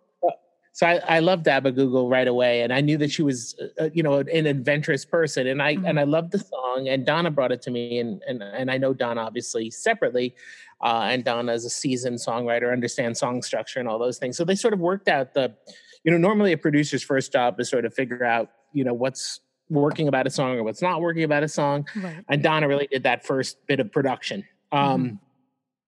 So 0.77 0.85
I, 0.85 1.01
I 1.07 1.19
loved 1.21 1.47
Abba 1.47 1.71
Google 1.71 2.07
right 2.07 2.27
away, 2.27 2.61
and 2.61 2.71
I 2.71 2.81
knew 2.81 2.99
that 2.99 3.09
she 3.09 3.23
was, 3.23 3.55
uh, 3.59 3.85
uh, 3.85 3.89
you 3.95 4.03
know, 4.03 4.17
an 4.19 4.45
adventurous 4.45 5.05
person, 5.05 5.47
and 5.47 5.59
I 5.59 5.73
mm-hmm. 5.73 5.87
and 5.87 5.99
I 5.99 6.03
loved 6.03 6.33
the 6.33 6.37
song. 6.37 6.87
And 6.87 7.03
Donna 7.03 7.31
brought 7.31 7.51
it 7.51 7.63
to 7.63 7.71
me, 7.71 7.97
and 7.97 8.21
and 8.27 8.43
and 8.43 8.69
I 8.69 8.77
know 8.77 8.93
Donna 8.93 9.21
obviously 9.21 9.71
separately, 9.71 10.35
uh, 10.83 11.07
and 11.09 11.23
Donna 11.23 11.53
is 11.53 11.65
a 11.65 11.71
seasoned 11.71 12.19
songwriter, 12.19 12.71
understands 12.71 13.19
song 13.19 13.41
structure 13.41 13.79
and 13.79 13.89
all 13.89 13.97
those 13.97 14.19
things. 14.19 14.37
So 14.37 14.45
they 14.45 14.53
sort 14.53 14.75
of 14.75 14.79
worked 14.79 15.07
out 15.07 15.33
the, 15.33 15.55
you 16.03 16.11
know, 16.11 16.19
normally 16.19 16.51
a 16.51 16.57
producer's 16.59 17.01
first 17.01 17.31
job 17.31 17.59
is 17.59 17.69
sort 17.71 17.83
of 17.83 17.95
figure 17.95 18.23
out, 18.23 18.51
you 18.71 18.83
know, 18.83 18.93
what's 18.93 19.39
working 19.71 20.07
about 20.07 20.27
a 20.27 20.29
song 20.29 20.59
or 20.59 20.63
what's 20.63 20.83
not 20.83 21.01
working 21.01 21.23
about 21.23 21.41
a 21.41 21.47
song. 21.47 21.87
Right. 21.95 22.23
And 22.29 22.43
Donna 22.43 22.67
really 22.67 22.85
did 22.85 23.01
that 23.01 23.25
first 23.25 23.65
bit 23.65 23.79
of 23.79 23.91
production. 23.91 24.45
Um, 24.71 25.03
Mhm. 25.03 25.19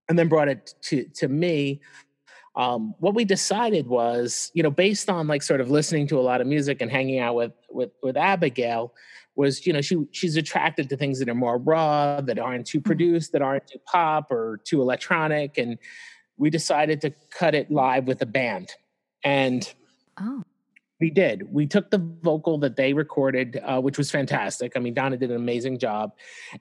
and 0.10 0.18
then 0.18 0.30
brought 0.30 0.50
it 0.50 0.74
to 0.82 1.04
to 1.04 1.28
me. 1.28 1.80
Um, 2.56 2.96
what 3.00 3.16
we 3.16 3.26
decided 3.26 3.88
was, 3.88 4.52
you 4.54 4.64
know, 4.64 4.72
based 4.72 5.10
on 5.10 5.28
like 5.28 5.44
sort 5.44 5.62
of 5.62 5.70
listening 5.70 6.08
to 6.08 6.20
a 6.20 6.22
lot 6.22 6.42
of 6.42 6.48
music 6.48 6.82
and 6.82 6.92
hanging 6.92 7.20
out 7.20 7.36
with 7.36 7.54
with 7.70 7.92
with 8.02 8.18
Abigail, 8.18 8.94
was 9.36 9.66
you 9.66 9.72
know 9.74 9.82
she 9.82 9.98
she's 10.12 10.36
attracted 10.36 10.90
to 10.90 10.98
things 10.98 11.20
that 11.20 11.30
are 11.30 11.36
more 11.36 11.58
raw, 11.58 12.20
that 12.22 12.40
aren't 12.40 12.66
too 12.68 12.82
produced, 12.82 13.32
that 13.32 13.42
aren't 13.42 13.68
too 13.68 13.80
pop 13.86 14.32
or 14.32 14.60
too 14.66 14.82
electronic, 14.82 15.58
and 15.58 15.78
we 16.38 16.50
decided 16.50 17.02
to 17.02 17.12
cut 17.30 17.56
it 17.56 17.70
live 17.72 18.06
with 18.08 18.22
a 18.22 18.26
band, 18.26 18.70
and 19.24 19.74
Oh. 20.20 20.44
we 21.00 21.10
did. 21.10 21.54
We 21.54 21.66
took 21.68 21.92
the 21.92 21.98
vocal 22.00 22.58
that 22.60 22.76
they 22.76 22.92
recorded, 22.94 23.62
uh, 23.64 23.80
which 23.80 23.98
was 23.98 24.12
fantastic. 24.12 24.74
I 24.76 24.80
mean, 24.80 24.94
Donna 24.94 25.16
did 25.16 25.30
an 25.30 25.38
amazing 25.38 25.78
job, 25.80 26.12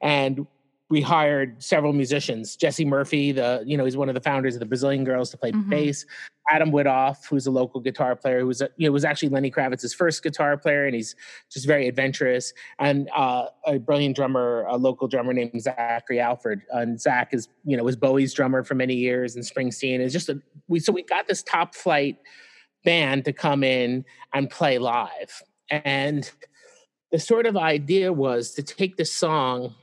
and 0.00 0.47
we 0.90 1.00
hired 1.02 1.62
several 1.62 1.92
musicians. 1.92 2.57
Jesse 2.57 2.85
Murphy, 2.85 3.33
the 3.33 3.62
you 3.66 3.76
know, 3.76 3.85
he's 3.85 3.97
one 3.97 4.09
of 4.09 4.14
the 4.14 4.21
founders 4.21 4.54
of 4.54 4.61
the 4.61 4.66
Brazilian 4.66 5.04
Girls, 5.04 5.30
to 5.30 5.37
play 5.37 5.52
Mhm. 5.52 5.68
bass. 5.68 6.07
Adam 6.50 6.71
Widoff, 6.73 7.26
who's 7.28 7.47
a 7.47 7.50
local 7.50 7.78
guitar 7.78 8.16
player, 8.16 8.40
who 8.40 8.47
was 8.47 8.62
a, 8.62 8.71
you 8.78 8.87
know 8.88 8.92
was 8.92 9.04
actually 9.04 9.28
Lenny 9.28 9.50
Kravitz's 9.50 9.92
first 9.92 10.23
guitar 10.23 10.57
player, 10.57 10.87
and 10.87 10.95
he's 10.95 11.14
just 11.52 11.66
very 11.66 11.87
adventurous. 11.88 12.54
And 12.78 13.11
uh, 13.14 13.49
a 13.66 13.78
brilliant 13.78 14.16
drummer, 14.16 14.64
a 14.66 14.78
local 14.78 15.09
drummer 15.09 15.35
named 15.35 15.61
Zachary 15.61 16.21
Alford. 16.21 16.62
And 16.71 16.99
Zach 16.99 17.35
is 17.35 17.49
you 17.64 17.76
know 17.76 17.85
was 17.85 17.97
Bowie's 17.97 18.33
drummer 18.33 18.64
for 18.64 18.75
many 18.75 18.95
years, 18.95 19.37
and 19.37 19.45
Springsteen. 19.45 20.00
It's 20.00 20.12
just 20.14 20.30
a, 20.30 20.40
we 20.68 20.80
so 20.80 20.90
we 20.90 21.02
got 21.02 21.28
this 21.28 21.42
top 21.42 21.75
flight 21.75 22.16
band 22.83 23.26
to 23.26 23.33
come 23.35 23.62
in 23.62 24.07
and 24.33 24.49
play 24.49 24.78
live. 24.78 25.42
And 25.71 26.30
the 27.12 27.18
sort 27.18 27.45
of 27.45 27.59
idea 27.59 28.11
was 28.12 28.52
to 28.52 28.62
take 28.62 28.97
the 28.97 29.04
song, 29.04 29.75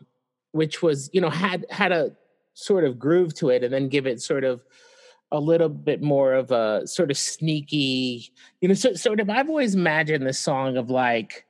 which 0.56 0.82
was, 0.82 1.10
you 1.12 1.20
know, 1.20 1.30
had 1.30 1.66
had 1.70 1.92
a 1.92 2.16
sort 2.54 2.86
of 2.86 2.98
groove 2.98 3.34
to 3.36 3.50
it, 3.50 3.62
and 3.62 3.74
then 3.74 3.90
give 3.90 4.08
it 4.08 4.22
sort 4.22 4.46
of 4.46 4.64
a 5.32 5.40
little 5.40 5.68
bit 5.68 6.02
more 6.02 6.34
of 6.34 6.50
a 6.52 6.88
sort 6.88 7.12
of 7.12 7.18
sneaky, 7.18 8.32
you 8.62 8.70
know, 8.70 8.74
so, 8.74 8.94
sort 8.94 9.20
of. 9.20 9.30
I've 9.30 9.50
always 9.50 9.76
imagined 9.76 10.26
this 10.26 10.40
song 10.40 10.78
of 10.78 10.90
like, 10.90 11.46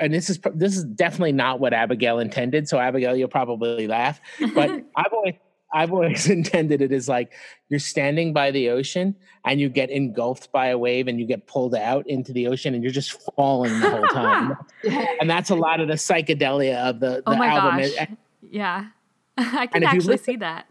and 0.00 0.12
this 0.12 0.28
is 0.28 0.40
this 0.52 0.76
is 0.76 0.82
definitely 0.84 1.30
not 1.32 1.60
what 1.60 1.72
Abigail 1.72 2.18
intended. 2.18 2.68
So 2.68 2.80
Abigail, 2.80 3.16
you'll 3.16 3.28
probably 3.28 3.86
laugh, 3.86 4.20
but 4.52 4.68
I've 4.96 5.12
always 5.12 5.34
I've 5.72 5.92
always 5.92 6.28
intended 6.30 6.80
it 6.82 6.92
as 6.92 7.08
like 7.08 7.32
you're 7.68 7.80
standing 7.80 8.32
by 8.32 8.50
the 8.50 8.70
ocean 8.70 9.14
and 9.44 9.60
you 9.60 9.68
get 9.68 9.90
engulfed 9.90 10.50
by 10.52 10.68
a 10.68 10.78
wave 10.78 11.08
and 11.08 11.18
you 11.20 11.26
get 11.26 11.46
pulled 11.46 11.74
out 11.74 12.06
into 12.08 12.32
the 12.32 12.46
ocean 12.48 12.74
and 12.74 12.82
you're 12.82 12.92
just 12.92 13.20
falling 13.34 13.78
the 13.80 13.90
whole 13.90 14.06
time. 14.08 14.56
and 15.20 15.28
that's 15.28 15.50
a 15.50 15.54
lot 15.54 15.80
of 15.80 15.88
the 15.88 15.94
psychedelia 15.94 16.76
of 16.76 17.00
the, 17.00 17.22
the 17.26 17.32
oh 17.32 17.36
my 17.36 17.48
album. 17.48 17.80
gosh. 17.80 17.90
And 17.98 18.16
yeah. 18.50 18.86
I 19.36 19.66
can 19.66 19.84
actually 19.84 20.00
listen- 20.14 20.24
see 20.24 20.36
that. 20.36 20.66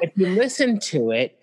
if 0.00 0.10
you 0.16 0.28
listen 0.28 0.78
to 0.80 1.10
it, 1.10 1.38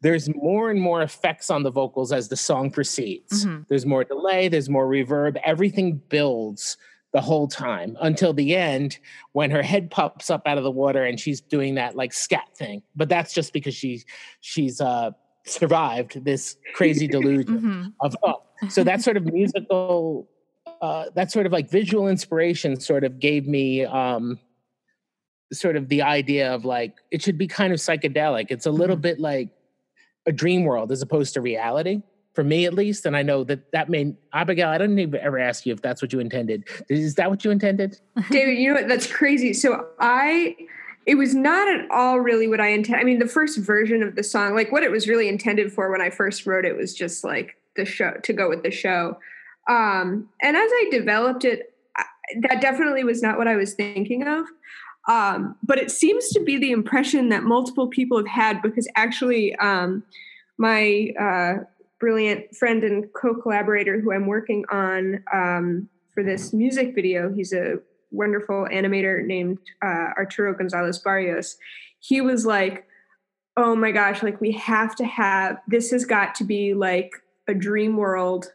there's 0.00 0.28
more 0.34 0.70
and 0.70 0.78
more 0.80 1.00
effects 1.00 1.48
on 1.48 1.62
the 1.62 1.70
vocals 1.70 2.12
as 2.12 2.28
the 2.28 2.36
song 2.36 2.70
proceeds. 2.70 3.46
Mhm. 3.46 3.66
There's 3.68 3.86
more 3.86 4.04
delay, 4.04 4.48
there's 4.48 4.68
more 4.68 4.86
reverb, 4.86 5.40
everything 5.42 6.02
builds 6.10 6.76
the 7.14 7.20
whole 7.20 7.46
time 7.46 7.96
until 8.02 8.32
the 8.34 8.56
end 8.56 8.98
when 9.32 9.48
her 9.50 9.62
head 9.62 9.88
pops 9.88 10.28
up 10.30 10.42
out 10.46 10.58
of 10.58 10.64
the 10.64 10.70
water 10.70 11.04
and 11.04 11.18
she's 11.18 11.40
doing 11.40 11.76
that 11.76 11.94
like 11.96 12.12
scat 12.12 12.48
thing. 12.56 12.82
But 12.96 13.08
that's 13.08 13.32
just 13.32 13.52
because 13.52 13.74
she 13.74 14.02
she's 14.40 14.80
uh 14.80 15.12
survived 15.46 16.24
this 16.24 16.56
crazy 16.74 17.06
delusion 17.06 17.60
Mhm. 17.62 17.92
of 18.00 18.16
thought. 18.20 18.42
So 18.68 18.82
that 18.84 19.00
sort 19.00 19.16
of 19.16 19.24
musical 19.32 20.28
uh 20.82 21.04
that 21.14 21.30
sort 21.30 21.46
of 21.46 21.52
like 21.52 21.70
visual 21.70 22.08
inspiration 22.08 22.80
sort 22.80 23.04
of 23.04 23.20
gave 23.20 23.46
me 23.46 23.84
um 23.84 24.40
sort 25.52 25.76
of 25.76 25.88
the 25.88 26.02
idea 26.02 26.52
of 26.52 26.64
like 26.64 26.94
it 27.12 27.22
should 27.22 27.38
be 27.38 27.46
kind 27.46 27.72
of 27.72 27.78
psychedelic. 27.78 28.46
It's 28.50 28.66
a 28.66 28.72
little 28.72 28.96
Mhm. 28.96 29.02
bit 29.02 29.20
like 29.20 29.50
a 30.26 30.32
dream 30.32 30.64
world 30.64 30.90
as 30.90 31.00
opposed 31.00 31.34
to 31.34 31.40
reality 31.40 32.02
for 32.34 32.44
me 32.44 32.66
at 32.66 32.74
least 32.74 33.06
and 33.06 33.16
i 33.16 33.22
know 33.22 33.44
that 33.44 33.72
that 33.72 33.88
may 33.88 34.14
abigail 34.32 34.68
i 34.68 34.78
didn't 34.78 34.98
even 34.98 35.20
ever 35.20 35.38
ask 35.38 35.64
you 35.64 35.72
if 35.72 35.80
that's 35.80 36.02
what 36.02 36.12
you 36.12 36.20
intended 36.20 36.64
is 36.88 37.14
that 37.14 37.30
what 37.30 37.44
you 37.44 37.50
intended 37.50 37.98
David, 38.30 38.58
you 38.58 38.68
know 38.68 38.80
what? 38.80 38.88
That's 38.88 39.10
crazy. 39.10 39.52
So 39.52 39.86
I, 39.98 40.56
it 41.06 41.16
was 41.16 41.34
not 41.34 41.68
at 41.68 41.90
all 41.90 42.20
really 42.20 42.48
what 42.48 42.60
I 42.60 42.68
intended. 42.68 43.00
I 43.00 43.04
mean, 43.04 43.18
the 43.18 43.26
first 43.26 43.58
version 43.58 44.02
of 44.02 44.14
the 44.14 44.22
song, 44.22 44.54
like 44.54 44.72
what 44.72 44.82
it 44.82 44.90
was 44.90 45.08
really 45.08 45.28
intended 45.28 45.72
for 45.72 45.90
when 45.90 46.00
I 46.00 46.10
first 46.10 46.46
wrote 46.46 46.64
it, 46.64 46.76
was 46.76 46.94
just 46.94 47.24
like 47.24 47.56
the 47.76 47.84
show 47.84 48.14
to 48.22 48.32
go 48.32 48.48
with 48.48 48.62
the 48.62 48.70
show. 48.70 49.18
Um, 49.68 50.28
and 50.42 50.56
as 50.56 50.70
I 50.70 50.88
developed 50.90 51.44
it, 51.44 51.74
I, 51.96 52.04
that 52.48 52.60
definitely 52.60 53.04
was 53.04 53.22
not 53.22 53.38
what 53.38 53.48
I 53.48 53.56
was 53.56 53.74
thinking 53.74 54.26
of. 54.26 54.46
Um, 55.06 55.56
but 55.62 55.78
it 55.78 55.90
seems 55.90 56.30
to 56.30 56.40
be 56.40 56.56
the 56.56 56.70
impression 56.70 57.28
that 57.28 57.42
multiple 57.42 57.88
people 57.88 58.16
have 58.16 58.26
had 58.26 58.62
because 58.62 58.88
actually, 58.96 59.54
um, 59.56 60.02
my 60.56 61.10
uh, 61.20 61.64
brilliant 62.00 62.54
friend 62.56 62.84
and 62.84 63.06
co-collaborator 63.14 64.00
who 64.00 64.12
I'm 64.12 64.26
working 64.26 64.64
on 64.70 65.22
um, 65.32 65.88
for 66.12 66.22
this 66.22 66.52
music 66.52 66.94
video, 66.94 67.32
he's 67.32 67.52
a 67.52 67.76
wonderful 68.10 68.66
animator 68.72 69.24
named 69.24 69.58
uh, 69.82 70.10
Arturo 70.16 70.54
Gonzalez 70.54 70.98
Barrios. 70.98 71.56
He 71.98 72.20
was 72.20 72.46
like, 72.46 72.86
"Oh 73.56 73.74
my 73.74 73.90
gosh! 73.90 74.22
Like 74.22 74.40
we 74.40 74.52
have 74.52 74.94
to 74.96 75.04
have 75.04 75.58
this. 75.66 75.90
Has 75.90 76.04
got 76.04 76.34
to 76.36 76.44
be 76.44 76.74
like 76.74 77.10
a 77.48 77.54
dream 77.54 77.96
world 77.96 78.52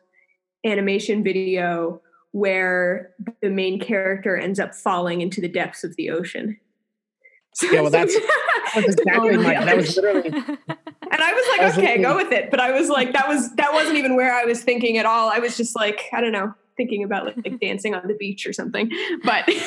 animation 0.65 1.23
video 1.23 2.01
where 2.31 3.11
the 3.41 3.49
main 3.49 3.79
character 3.79 4.37
ends 4.37 4.59
up 4.59 4.75
falling 4.75 5.21
into 5.21 5.41
the 5.41 5.49
depths 5.49 5.83
of 5.83 5.95
the 5.95 6.09
ocean." 6.09 6.57
Yeah, 7.63 7.81
well, 7.81 7.89
that's- 7.89 8.15
that 8.75 8.85
was 8.85 8.95
exactly 8.95 9.31
Oh 9.31 9.37
my 9.37 9.55
my 9.55 9.65
that 9.65 9.75
was 9.75 9.95
literally 9.97 10.29
And 11.11 11.21
I 11.21 11.33
was 11.33 11.45
like, 11.49 11.61
was 11.61 11.77
okay, 11.77 12.01
go 12.01 12.15
with 12.15 12.31
it. 12.31 12.51
But 12.51 12.59
I 12.59 12.71
was 12.71 12.89
like, 12.89 13.13
that 13.13 13.27
was 13.27 13.53
that 13.55 13.73
wasn't 13.73 13.97
even 13.97 14.15
where 14.15 14.33
I 14.33 14.45
was 14.45 14.63
thinking 14.63 14.97
at 14.97 15.05
all. 15.05 15.29
I 15.29 15.39
was 15.39 15.57
just 15.57 15.75
like, 15.75 16.01
I 16.13 16.21
don't 16.21 16.31
know, 16.31 16.53
thinking 16.77 17.03
about 17.03 17.25
like, 17.25 17.37
like 17.43 17.59
dancing 17.59 17.95
on 17.95 18.07
the 18.07 18.13
beach 18.15 18.45
or 18.45 18.53
something. 18.53 18.91
But 19.23 19.49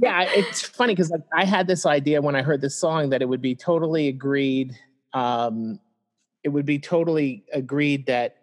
yeah 0.00 0.22
it's 0.28 0.62
funny 0.62 0.92
because 0.92 1.10
like, 1.10 1.22
i 1.32 1.44
had 1.44 1.66
this 1.66 1.86
idea 1.86 2.20
when 2.20 2.34
i 2.34 2.42
heard 2.42 2.60
this 2.60 2.76
song 2.76 3.10
that 3.10 3.22
it 3.22 3.28
would 3.28 3.40
be 3.40 3.54
totally 3.54 4.08
agreed 4.08 4.74
um 5.12 5.78
it 6.42 6.48
would 6.48 6.66
be 6.66 6.78
totally 6.78 7.44
agreed 7.52 8.06
that 8.06 8.36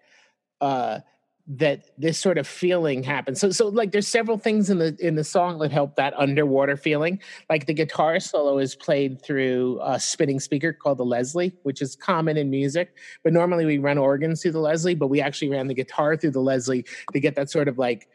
uh 0.61 0.99
that 1.47 1.85
this 1.97 2.19
sort 2.19 2.37
of 2.37 2.47
feeling 2.47 3.03
happens 3.03 3.39
so 3.39 3.49
so 3.49 3.67
like 3.67 3.91
there's 3.91 4.07
several 4.07 4.37
things 4.37 4.69
in 4.69 4.77
the 4.77 4.95
in 4.99 5.15
the 5.15 5.23
song 5.23 5.57
that 5.59 5.71
help 5.71 5.95
that 5.95 6.13
underwater 6.17 6.77
feeling 6.77 7.19
like 7.49 7.65
the 7.65 7.73
guitar 7.73 8.19
solo 8.19 8.57
is 8.59 8.75
played 8.75 9.21
through 9.23 9.79
a 9.83 9.99
spinning 9.99 10.39
speaker 10.39 10.71
called 10.71 10.97
the 10.97 11.05
leslie 11.05 11.51
which 11.63 11.81
is 11.81 11.95
common 11.95 12.37
in 12.37 12.49
music 12.49 12.95
but 13.23 13.33
normally 13.33 13.65
we 13.65 13.77
run 13.77 13.97
organs 13.97 14.41
through 14.41 14.51
the 14.51 14.59
leslie 14.59 14.95
but 14.95 15.07
we 15.07 15.19
actually 15.19 15.49
ran 15.49 15.67
the 15.67 15.73
guitar 15.73 16.15
through 16.15 16.31
the 16.31 16.39
leslie 16.39 16.85
to 17.11 17.19
get 17.19 17.35
that 17.35 17.49
sort 17.49 17.67
of 17.67 17.77
like 17.77 18.07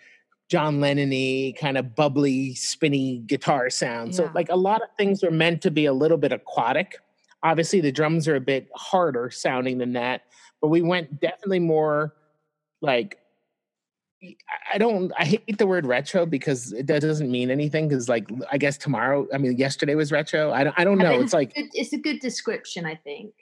John 0.49 0.81
Lennon-y 0.81 1.55
kind 1.59 1.77
of 1.77 1.97
bubbly, 1.97 2.55
spinny 2.55 3.19
guitar 3.27 3.69
sound. 3.69 4.15
So 4.15 4.31
like 4.33 4.49
a 4.49 4.57
lot 4.57 4.81
of 4.81 4.89
things 4.97 5.21
were 5.21 5.33
meant 5.33 5.61
to 5.63 5.73
be 5.73 5.87
a 5.87 5.93
little 5.93 6.19
bit 6.19 6.31
aquatic. 6.31 6.99
Obviously 7.43 7.81
the 7.81 7.91
drums 7.91 8.29
are 8.29 8.37
a 8.37 8.41
bit 8.41 8.69
harder 8.77 9.29
sounding 9.29 9.79
than 9.79 9.95
that, 9.95 10.23
but 10.61 10.69
we 10.69 10.83
went 10.83 11.21
definitely 11.21 11.59
more 11.59 12.15
like 12.83 13.19
I- 14.23 14.35
I 14.75 14.79
don't 14.79 15.13
I 15.19 15.25
hate 15.25 15.59
the 15.59 15.67
word 15.67 15.87
retro 15.87 16.25
because 16.27 16.73
it 16.73 16.87
that 16.87 17.03
doesn't 17.03 17.31
mean 17.31 17.51
anything 17.51 17.89
because 17.89 18.09
like 18.09 18.29
I 18.51 18.59
guess 18.59 18.79
tomorrow 18.79 19.27
I 19.33 19.39
mean 19.39 19.57
yesterday 19.59 19.95
was 19.95 20.11
retro. 20.11 20.51
I 20.53 20.65
don't 20.65 20.75
I 20.79 20.85
don't 20.85 21.01
I 21.01 21.05
know. 21.05 21.11
think 21.13 21.25
It's 21.25 21.33
like 21.35 21.53
It- 21.57 21.71
it's 21.75 21.93
a 21.93 21.99
good 21.99 22.21
description, 22.21 22.87
I 22.87 22.95
think. 22.97 23.33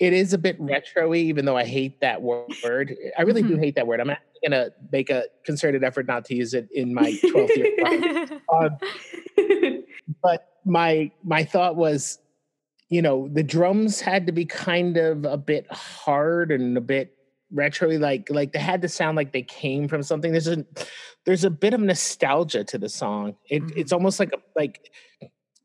it 0.00 0.12
is 0.12 0.32
a 0.32 0.38
bit 0.38 0.56
retro-y, 0.60 1.16
even 1.16 1.44
though 1.44 1.56
I 1.56 1.64
hate 1.64 2.00
that 2.00 2.22
word. 2.22 2.96
I 3.18 3.22
really 3.22 3.42
do 3.42 3.56
Mhm. 3.56 3.64
hate 3.64 3.74
that 3.74 3.86
word. 3.86 4.00
I'm 4.00 4.10
actually 4.10 4.40
gonna 4.44 4.70
make 4.92 5.10
a 5.10 5.24
concerted 5.44 5.82
effort 5.84 6.06
not 6.06 6.24
to 6.26 6.34
use 6.36 6.54
it 6.54 6.68
in 6.72 6.94
my 6.94 7.10
12th 7.24 7.56
year. 7.56 8.40
Uh, 8.48 8.70
but 10.22 10.48
my 10.64 11.10
my 11.24 11.42
thought 11.44 11.76
was 11.76 12.20
you 12.90 13.02
know 13.02 13.28
the 13.32 13.42
drums 13.42 14.00
had 14.00 14.24
to 14.26 14.32
be 14.32 14.44
kind 14.46 14.96
of 14.96 15.24
a 15.24 15.36
bit 15.36 15.66
hard 15.70 16.52
and 16.52 16.76
a 16.76 16.80
bit 16.80 17.14
retro 17.52 17.88
like 17.98 18.28
like 18.30 18.52
they 18.52 18.58
had 18.58 18.82
to 18.82 18.88
sound 18.88 19.16
like 19.16 19.32
they 19.32 19.42
came 19.42 19.88
from 19.88 20.02
something 20.02 20.32
there's 20.32 20.48
a 20.48 20.64
there's 21.24 21.44
a 21.44 21.50
bit 21.50 21.72
of 21.74 21.80
nostalgia 21.80 22.62
to 22.62 22.76
the 22.78 22.88
song 22.88 23.34
it, 23.48 23.62
Mhm. 23.62 23.72
it's 23.76 23.92
almost 23.92 24.20
like 24.20 24.30
a 24.34 24.38
like 24.54 24.90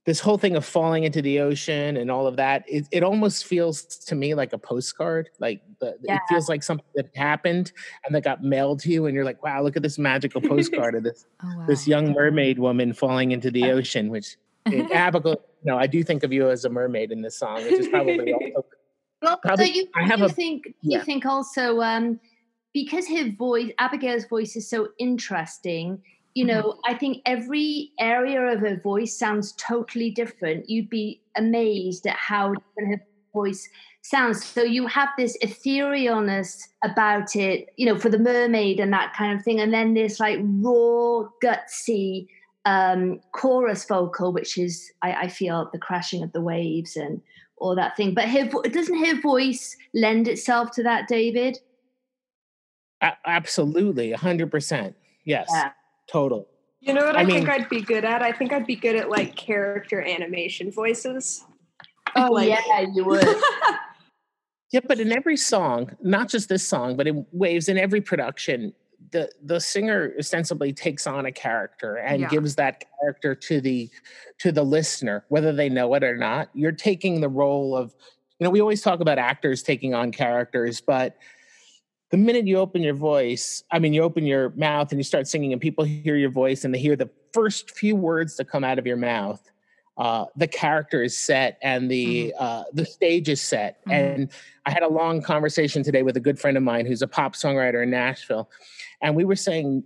this 0.05 0.19
whole 0.19 0.37
thing 0.37 0.55
of 0.57 0.65
falling 0.65 1.03
into 1.05 1.21
the 1.21 1.39
ocean 1.39 1.95
and 1.97 2.09
all 2.11 2.27
of 2.27 2.35
that 2.37 2.63
it, 2.67 2.85
it 2.91 3.03
almost 3.03 3.45
feels 3.45 3.83
to 3.83 4.15
me 4.15 4.33
like 4.33 4.53
a 4.53 4.57
postcard 4.57 5.29
like 5.39 5.61
the, 5.79 5.95
Yeah. 6.03 6.15
it 6.15 6.21
feels 6.29 6.47
like 6.49 6.63
something 6.63 6.85
that 6.95 7.09
happened 7.15 7.71
and 8.05 8.13
that 8.15 8.23
got 8.23 8.43
mailed 8.43 8.79
to 8.81 8.89
you 8.89 9.05
and 9.05 9.15
you're 9.15 9.25
like 9.25 9.43
wow 9.43 9.61
look 9.61 9.75
at 9.75 9.83
this 9.83 9.97
magical 9.97 10.39
postcard 10.51 10.95
of 10.95 11.03
this 11.03 11.25
oh, 11.43 11.47
wow. 11.57 11.65
this 11.67 11.87
young 11.87 12.11
mermaid 12.13 12.59
woman 12.59 12.93
falling 12.93 13.31
into 13.31 13.51
the 13.51 13.71
ocean, 13.71 14.09
which 14.09 14.37
in 14.65 14.89
Abigail, 14.93 15.41
no, 15.65 15.77
I 15.77 15.87
do 15.87 16.01
think 16.03 16.23
of 16.23 16.31
you 16.31 16.49
as 16.49 16.63
a 16.63 16.69
mermaid 16.69 17.11
in 17.11 17.21
this 17.21 17.37
song, 17.37 17.61
which 17.65 17.73
is 17.73 17.89
probably 17.89 18.31
also 18.31 18.65
Well, 19.23 19.37
Probably- 19.37 19.65
don't 19.65 19.75
you, 19.75 19.87
I 19.95 20.05
have 20.05 20.19
you 20.19 20.25
a- 20.25 20.29
think 20.29 20.73
yeah. 20.81 20.99
you 20.99 21.03
think 21.03 21.25
also 21.25 21.79
um, 21.81 22.19
because 22.73 23.07
her 23.07 23.31
voice, 23.31 23.71
Abigail's 23.79 24.25
voice, 24.25 24.55
is 24.55 24.69
so 24.69 24.89
interesting. 24.99 26.01
You 26.33 26.45
know, 26.45 26.63
mm-hmm. 26.63 26.93
I 26.93 26.97
think 26.97 27.21
every 27.25 27.91
area 27.99 28.41
of 28.41 28.59
her 28.59 28.79
voice 28.81 29.17
sounds 29.17 29.53
totally 29.53 30.11
different. 30.11 30.69
You'd 30.69 30.89
be 30.89 31.21
amazed 31.37 32.05
at 32.05 32.15
how 32.15 32.53
different 32.53 32.99
her 32.99 33.05
voice 33.33 33.69
sounds. 34.01 34.43
So 34.43 34.63
you 34.63 34.87
have 34.87 35.09
this 35.17 35.37
etherealness 35.41 36.57
about 36.83 37.35
it, 37.35 37.69
you 37.77 37.85
know, 37.85 37.97
for 37.97 38.09
the 38.09 38.19
mermaid 38.19 38.79
and 38.79 38.91
that 38.91 39.13
kind 39.15 39.37
of 39.37 39.43
thing. 39.45 39.61
And 39.61 39.73
then 39.73 39.93
this 39.93 40.19
like 40.19 40.39
raw, 40.41 41.29
gutsy 41.41 42.27
um, 42.65 43.19
chorus 43.31 43.85
vocal, 43.85 44.33
which 44.33 44.57
is, 44.57 44.91
I, 45.01 45.13
I, 45.13 45.27
feel, 45.27 45.69
the 45.71 45.79
crashing 45.79 46.23
of 46.23 46.31
the 46.33 46.41
waves 46.41 46.95
and 46.95 47.21
all 47.63 47.75
that 47.75 47.95
thing. 47.95 48.13
But 48.13 48.29
her, 48.29 48.45
doesn't 48.45 49.05
her 49.05 49.21
voice 49.21 49.77
lend 49.93 50.27
itself 50.27 50.71
to 50.71 50.83
that, 50.83 51.07
David? 51.07 51.59
A- 53.01 53.17
absolutely, 53.25 54.11
100%. 54.11 54.93
Yes, 55.25 55.47
yeah. 55.51 55.71
total. 56.11 56.47
You 56.81 56.93
know 56.93 57.05
what 57.05 57.15
I, 57.15 57.21
I 57.21 57.25
think 57.25 57.47
I'd 57.47 57.69
be 57.69 57.81
good 57.81 58.03
at? 58.03 58.21
I 58.21 58.33
think 58.33 58.51
I'd 58.51 58.67
be 58.67 58.75
good 58.75 58.97
at 58.97 59.09
like 59.09 59.35
character 59.37 60.01
animation 60.01 60.69
voices. 60.69 61.45
Oh, 62.15 62.31
like, 62.33 62.49
yeah, 62.49 62.85
you 62.93 63.05
would. 63.05 63.25
Yeah, 64.73 64.79
but 64.87 64.99
in 64.99 65.11
every 65.11 65.37
song, 65.37 65.95
not 66.01 66.29
just 66.29 66.49
this 66.49 66.67
song, 66.67 66.97
but 66.97 67.05
in 67.05 67.27
waves 67.31 67.69
in 67.69 67.77
every 67.77 68.01
production, 68.01 68.73
the 69.13 69.31
the 69.43 69.59
singer 69.59 70.13
ostensibly 70.19 70.73
takes 70.73 71.07
on 71.07 71.25
a 71.25 71.31
character 71.31 71.95
and 71.95 72.21
yeah. 72.21 72.27
gives 72.27 72.55
that 72.55 72.83
character 72.99 73.33
to 73.33 73.61
the 73.61 73.89
to 74.39 74.51
the 74.51 74.63
listener, 74.63 75.23
whether 75.29 75.53
they 75.53 75.69
know 75.69 75.93
it 75.93 76.03
or 76.03 76.17
not. 76.17 76.49
You're 76.53 76.73
taking 76.73 77.21
the 77.21 77.29
role 77.29 77.77
of, 77.77 77.95
you 78.39 78.43
know, 78.43 78.49
we 78.49 78.59
always 78.59 78.81
talk 78.81 78.99
about 78.99 79.17
actors 79.17 79.63
taking 79.63 79.93
on 79.93 80.11
characters, 80.11 80.81
but 80.81 81.15
the 82.09 82.17
minute 82.17 82.45
you 82.45 82.57
open 82.57 82.81
your 82.81 82.95
voice, 82.95 83.63
I 83.71 83.79
mean, 83.79 83.93
you 83.93 84.03
open 84.03 84.25
your 84.25 84.49
mouth 84.51 84.91
and 84.91 84.99
you 84.99 85.03
start 85.03 85.27
singing, 85.27 85.53
and 85.53 85.61
people 85.61 85.83
hear 85.85 86.17
your 86.17 86.29
voice 86.29 86.65
and 86.65 86.73
they 86.73 86.79
hear 86.79 86.95
the 86.95 87.09
first 87.31 87.71
few 87.71 87.95
words 87.95 88.35
that 88.37 88.49
come 88.49 88.63
out 88.63 88.77
of 88.77 88.85
your 88.85 88.97
mouth 88.97 89.41
uh, 89.97 90.25
the 90.35 90.47
character 90.47 91.03
is 91.03 91.15
set 91.15 91.57
and 91.61 91.89
the 91.89 92.33
mm-hmm. 92.35 92.43
uh, 92.43 92.63
the 92.73 92.85
stage 92.85 93.29
is 93.29 93.41
set. 93.41 93.79
Mm-hmm. 93.81 93.91
And 93.91 94.31
I 94.65 94.71
had 94.71 94.83
a 94.83 94.87
long 94.87 95.21
conversation 95.21 95.83
today 95.83 96.03
with 96.03 96.17
a 96.17 96.19
good 96.19 96.39
friend 96.39 96.57
of 96.57 96.63
mine 96.63 96.85
who's 96.85 97.01
a 97.01 97.07
pop 97.07 97.35
songwriter 97.35 97.83
in 97.83 97.89
Nashville, 97.89 98.49
and 99.01 99.15
we 99.15 99.25
were 99.25 99.35
saying 99.35 99.83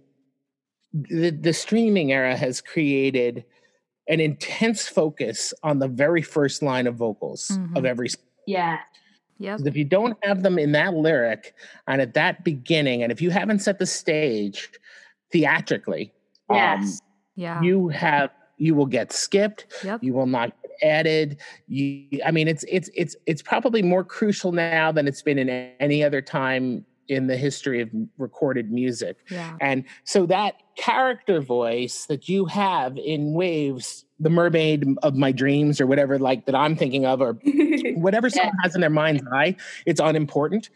the, 0.94 1.32
the 1.32 1.54
streaming 1.54 2.12
era 2.12 2.36
has 2.36 2.62
created 2.62 3.44
an 4.08 4.20
intense 4.20 4.88
focus 4.88 5.54
on 5.64 5.80
the 5.80 5.88
very 5.88 6.22
first 6.22 6.62
line 6.62 6.88
of 6.88 6.96
vocals 6.96 7.50
mm-hmm. 7.50 7.76
of 7.76 7.86
every. 7.86 8.08
Yeah. 8.46 8.80
Yep. 9.40 9.62
If 9.66 9.76
you 9.76 9.86
don't 9.86 10.18
have 10.24 10.42
them 10.42 10.58
in 10.58 10.72
that 10.72 10.96
lyric 10.96 11.54
and 11.88 12.02
at 12.02 12.16
that 12.16 12.44
beginning, 12.44 13.04
and 13.04 13.12
if 13.12 13.22
you 13.22 13.30
haven't 13.30 13.60
set 13.60 13.78
the 13.78 13.86
stage 13.86 14.70
theatrically, 15.32 16.12
yes. 16.50 16.82
Um, 16.82 17.08
yeah. 17.36 17.62
you 17.62 17.90
have 17.90 18.32
you 18.58 18.76
will 18.76 18.86
get 18.86 19.12
skipped 19.12 19.68
yep. 19.84 20.04
you 20.04 20.14
will 20.14 20.26
not 20.26 20.52
get 20.62 20.72
added 20.84 21.38
you 21.68 22.06
i 22.26 22.32
mean 22.32 22.48
it's 22.48 22.64
it's 22.68 22.90
it's 22.96 23.16
it's 23.26 23.42
probably 23.42 23.82
more 23.82 24.04
crucial 24.04 24.52
now 24.52 24.92
than 24.92 25.08
it's 25.08 25.22
been 25.22 25.40
in 25.40 25.50
any 25.80 26.04
other 26.04 26.22
time 26.22 26.86
in 27.08 27.28
the 27.28 27.38
history 27.38 27.82
of 27.82 27.90
recorded 28.18 28.72
music 28.72 29.18
yeah. 29.30 29.56
and 29.62 29.86
so 30.04 30.26
that 30.26 30.56
character 30.76 31.40
voice 31.40 32.06
that 32.06 32.28
you 32.28 32.46
have 32.46 32.98
in 32.98 33.34
waves 33.34 34.06
the 34.20 34.30
mermaid 34.30 34.86
of 35.04 35.16
my 35.16 35.32
dreams 35.32 35.80
or 35.80 35.88
whatever 35.88 36.20
like 36.20 36.46
that 36.46 36.56
i'm 36.56 36.76
thinking 36.76 37.06
of 37.06 37.22
or 37.22 37.34
whatever 37.96 38.30
someone 38.30 38.54
has 38.62 38.76
in 38.76 38.82
their 38.82 38.90
mind's 38.90 39.24
eye 39.34 39.56
it's 39.86 40.00
unimportant 40.00 40.70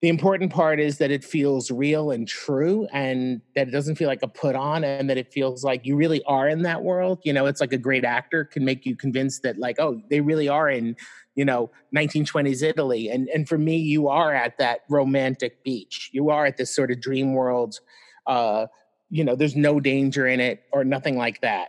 the 0.00 0.08
important 0.08 0.52
part 0.52 0.78
is 0.78 0.98
that 0.98 1.10
it 1.10 1.24
feels 1.24 1.72
real 1.72 2.12
and 2.12 2.28
true 2.28 2.86
and 2.92 3.40
that 3.56 3.66
it 3.66 3.72
doesn't 3.72 3.96
feel 3.96 4.06
like 4.06 4.22
a 4.22 4.28
put 4.28 4.54
on 4.54 4.84
and 4.84 5.10
that 5.10 5.18
it 5.18 5.32
feels 5.32 5.64
like 5.64 5.84
you 5.84 5.96
really 5.96 6.22
are 6.24 6.48
in 6.48 6.62
that 6.62 6.82
world 6.84 7.18
you 7.24 7.32
know 7.32 7.46
it's 7.46 7.60
like 7.60 7.72
a 7.72 7.78
great 7.78 8.04
actor 8.04 8.44
can 8.44 8.64
make 8.64 8.86
you 8.86 8.94
convinced 8.94 9.42
that 9.42 9.58
like 9.58 9.76
oh 9.78 10.00
they 10.08 10.20
really 10.20 10.48
are 10.48 10.70
in 10.70 10.94
you 11.38 11.44
know 11.44 11.70
1920s 11.96 12.64
italy. 12.64 13.08
And 13.08 13.28
and 13.28 13.48
for 13.48 13.56
me 13.56 13.76
you 13.76 14.08
are 14.08 14.34
at 14.34 14.58
that 14.58 14.80
romantic 14.90 15.62
beach. 15.62 16.10
You 16.12 16.30
are 16.30 16.44
at 16.44 16.56
this 16.56 16.74
sort 16.74 16.90
of 16.90 17.00
dream 17.00 17.32
world 17.32 17.78
uh 18.26 18.66
you 19.08 19.22
know 19.24 19.36
there's 19.36 19.56
no 19.56 19.78
danger 19.78 20.26
in 20.26 20.40
it 20.40 20.64
or 20.72 20.84
nothing 20.84 21.16
like 21.16 21.40
that. 21.42 21.68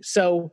So 0.00 0.52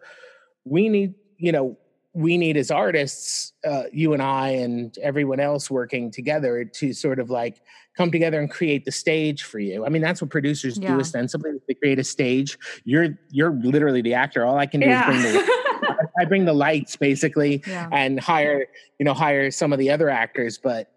we 0.66 0.90
need 0.90 1.16
you 1.38 1.54
know 1.54 1.78
we 2.18 2.36
need 2.36 2.58
as 2.58 2.72
artists, 2.72 3.54
uh, 3.64 3.84
you 3.94 4.14
and 4.14 4.24
I 4.24 4.50
and 4.50 4.98
everyone 5.04 5.40
else 5.40 5.70
working 5.70 6.10
together 6.10 6.66
to 6.66 6.92
sort 6.92 7.20
of 7.20 7.30
like 7.30 7.62
come 7.96 8.10
together 8.10 8.40
and 8.40 8.50
create 8.50 8.86
the 8.86 8.92
stage 8.92 9.44
for 9.44 9.60
you. 9.60 9.86
I 9.86 9.90
mean, 9.90 10.02
that's 10.02 10.20
what 10.20 10.32
producers 10.32 10.80
yeah. 10.80 10.96
do 10.96 11.00
ostensibly. 11.00 11.52
They 11.68 11.76
create 11.76 12.00
a 12.00 12.04
stage. 12.04 12.58
You're 12.86 13.10
you're 13.30 13.52
literally 13.52 14.02
the 14.02 14.16
actor. 14.16 14.44
All 14.44 14.58
I 14.58 14.66
can 14.66 14.80
do 14.80 14.88
yeah. 14.88 15.12
is 15.12 15.22
bring 15.22 15.34
the 15.34 16.10
I 16.20 16.26
bring 16.26 16.46
the 16.46 16.54
lights 16.54 16.96
basically 16.96 17.62
yeah. 17.68 17.88
and 17.92 18.20
hire 18.20 18.66
you 18.98 19.06
know 19.06 19.14
hire 19.14 19.52
some 19.52 19.72
of 19.72 19.78
the 19.78 19.92
other 19.92 20.10
actors. 20.10 20.58
But 20.58 20.92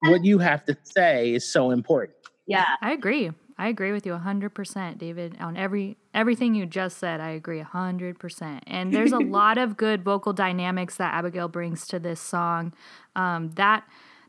what 0.00 0.22
you 0.22 0.38
have 0.38 0.66
to 0.66 0.76
say 0.84 1.32
is 1.32 1.50
so 1.50 1.70
important. 1.70 2.18
Yeah, 2.46 2.66
I 2.82 2.92
agree. 2.92 3.30
I 3.58 3.68
agree 3.68 3.90
with 3.90 4.06
you 4.06 4.12
100%, 4.12 4.98
David. 4.98 5.36
On 5.40 5.56
every 5.56 5.96
everything 6.14 6.54
you 6.54 6.64
just 6.64 6.98
said, 6.98 7.20
I 7.20 7.30
agree 7.30 7.60
100%. 7.60 8.60
And 8.66 8.92
there's 8.92 9.12
a 9.12 9.18
lot 9.18 9.58
of 9.58 9.76
good 9.76 10.04
vocal 10.04 10.32
dynamics 10.32 10.96
that 10.96 11.12
Abigail 11.12 11.48
brings 11.48 11.86
to 11.88 11.98
this 11.98 12.20
song. 12.20 12.72
Um, 13.16 13.50
that 13.56 13.84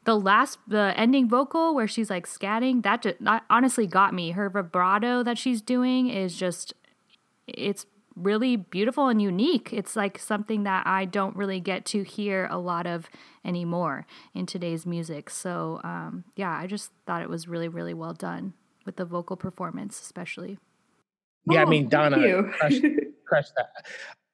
the 0.06 0.16
last 0.16 0.58
the 0.68 0.94
ending 0.98 1.30
vocal 1.30 1.76
where 1.76 1.88
she's 1.88 2.10
like 2.10 2.26
scatting, 2.26 2.82
that 2.82 3.04
just 3.04 3.24
that 3.24 3.46
honestly 3.52 3.86
got 3.86 4.16
me. 4.16 4.32
Her 4.32 4.50
vibrato 4.50 5.22
that 5.22 5.38
she's 5.38 5.62
doing 5.62 6.10
is 6.10 6.36
just 6.36 6.74
it's 7.46 7.86
really 8.16 8.56
beautiful 8.56 9.10
and 9.10 9.22
unique. 9.22 9.72
It's 9.72 9.96
like 9.96 10.18
something 10.18 10.64
that 10.64 10.88
I 10.88 11.06
don't 11.06 11.36
really 11.36 11.60
get 11.60 11.86
to 11.86 12.04
hear 12.04 12.48
a 12.50 12.58
lot 12.58 12.88
of 12.88 13.10
anymore 13.46 14.08
in 14.34 14.46
today's 14.46 14.86
music. 14.86 15.30
So, 15.30 15.80
um, 15.84 16.26
yeah, 16.36 16.52
I 16.52 16.68
just 16.68 16.92
thought 17.06 17.22
it 17.22 17.30
was 17.30 17.48
really, 17.48 17.70
really 17.70 17.94
well 17.94 18.14
done 18.14 18.54
with 18.86 18.96
the 18.96 19.06
vocal 19.06 19.38
performance, 19.38 20.02
especially. 20.02 20.58
Yeah, 21.50 21.62
oh, 21.62 21.64
I 21.64 21.70
mean, 21.70 21.90
Donna 21.90 22.44
crushed, 22.44 22.84
crushed, 23.26 23.54
that. 23.56 23.70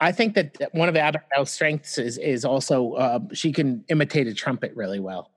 I 0.01 0.12
think 0.12 0.34
that 0.36 0.58
one 0.73 0.89
of 0.89 0.95
Abigail's 0.95 1.51
strengths 1.51 1.97
is 1.97 2.17
is 2.17 2.43
also 2.43 2.93
uh, 2.93 3.19
she 3.34 3.51
can 3.51 3.84
imitate 3.89 4.27
a 4.27 4.34
trumpet 4.34 4.75
really 4.75 4.99
well. 4.99 5.31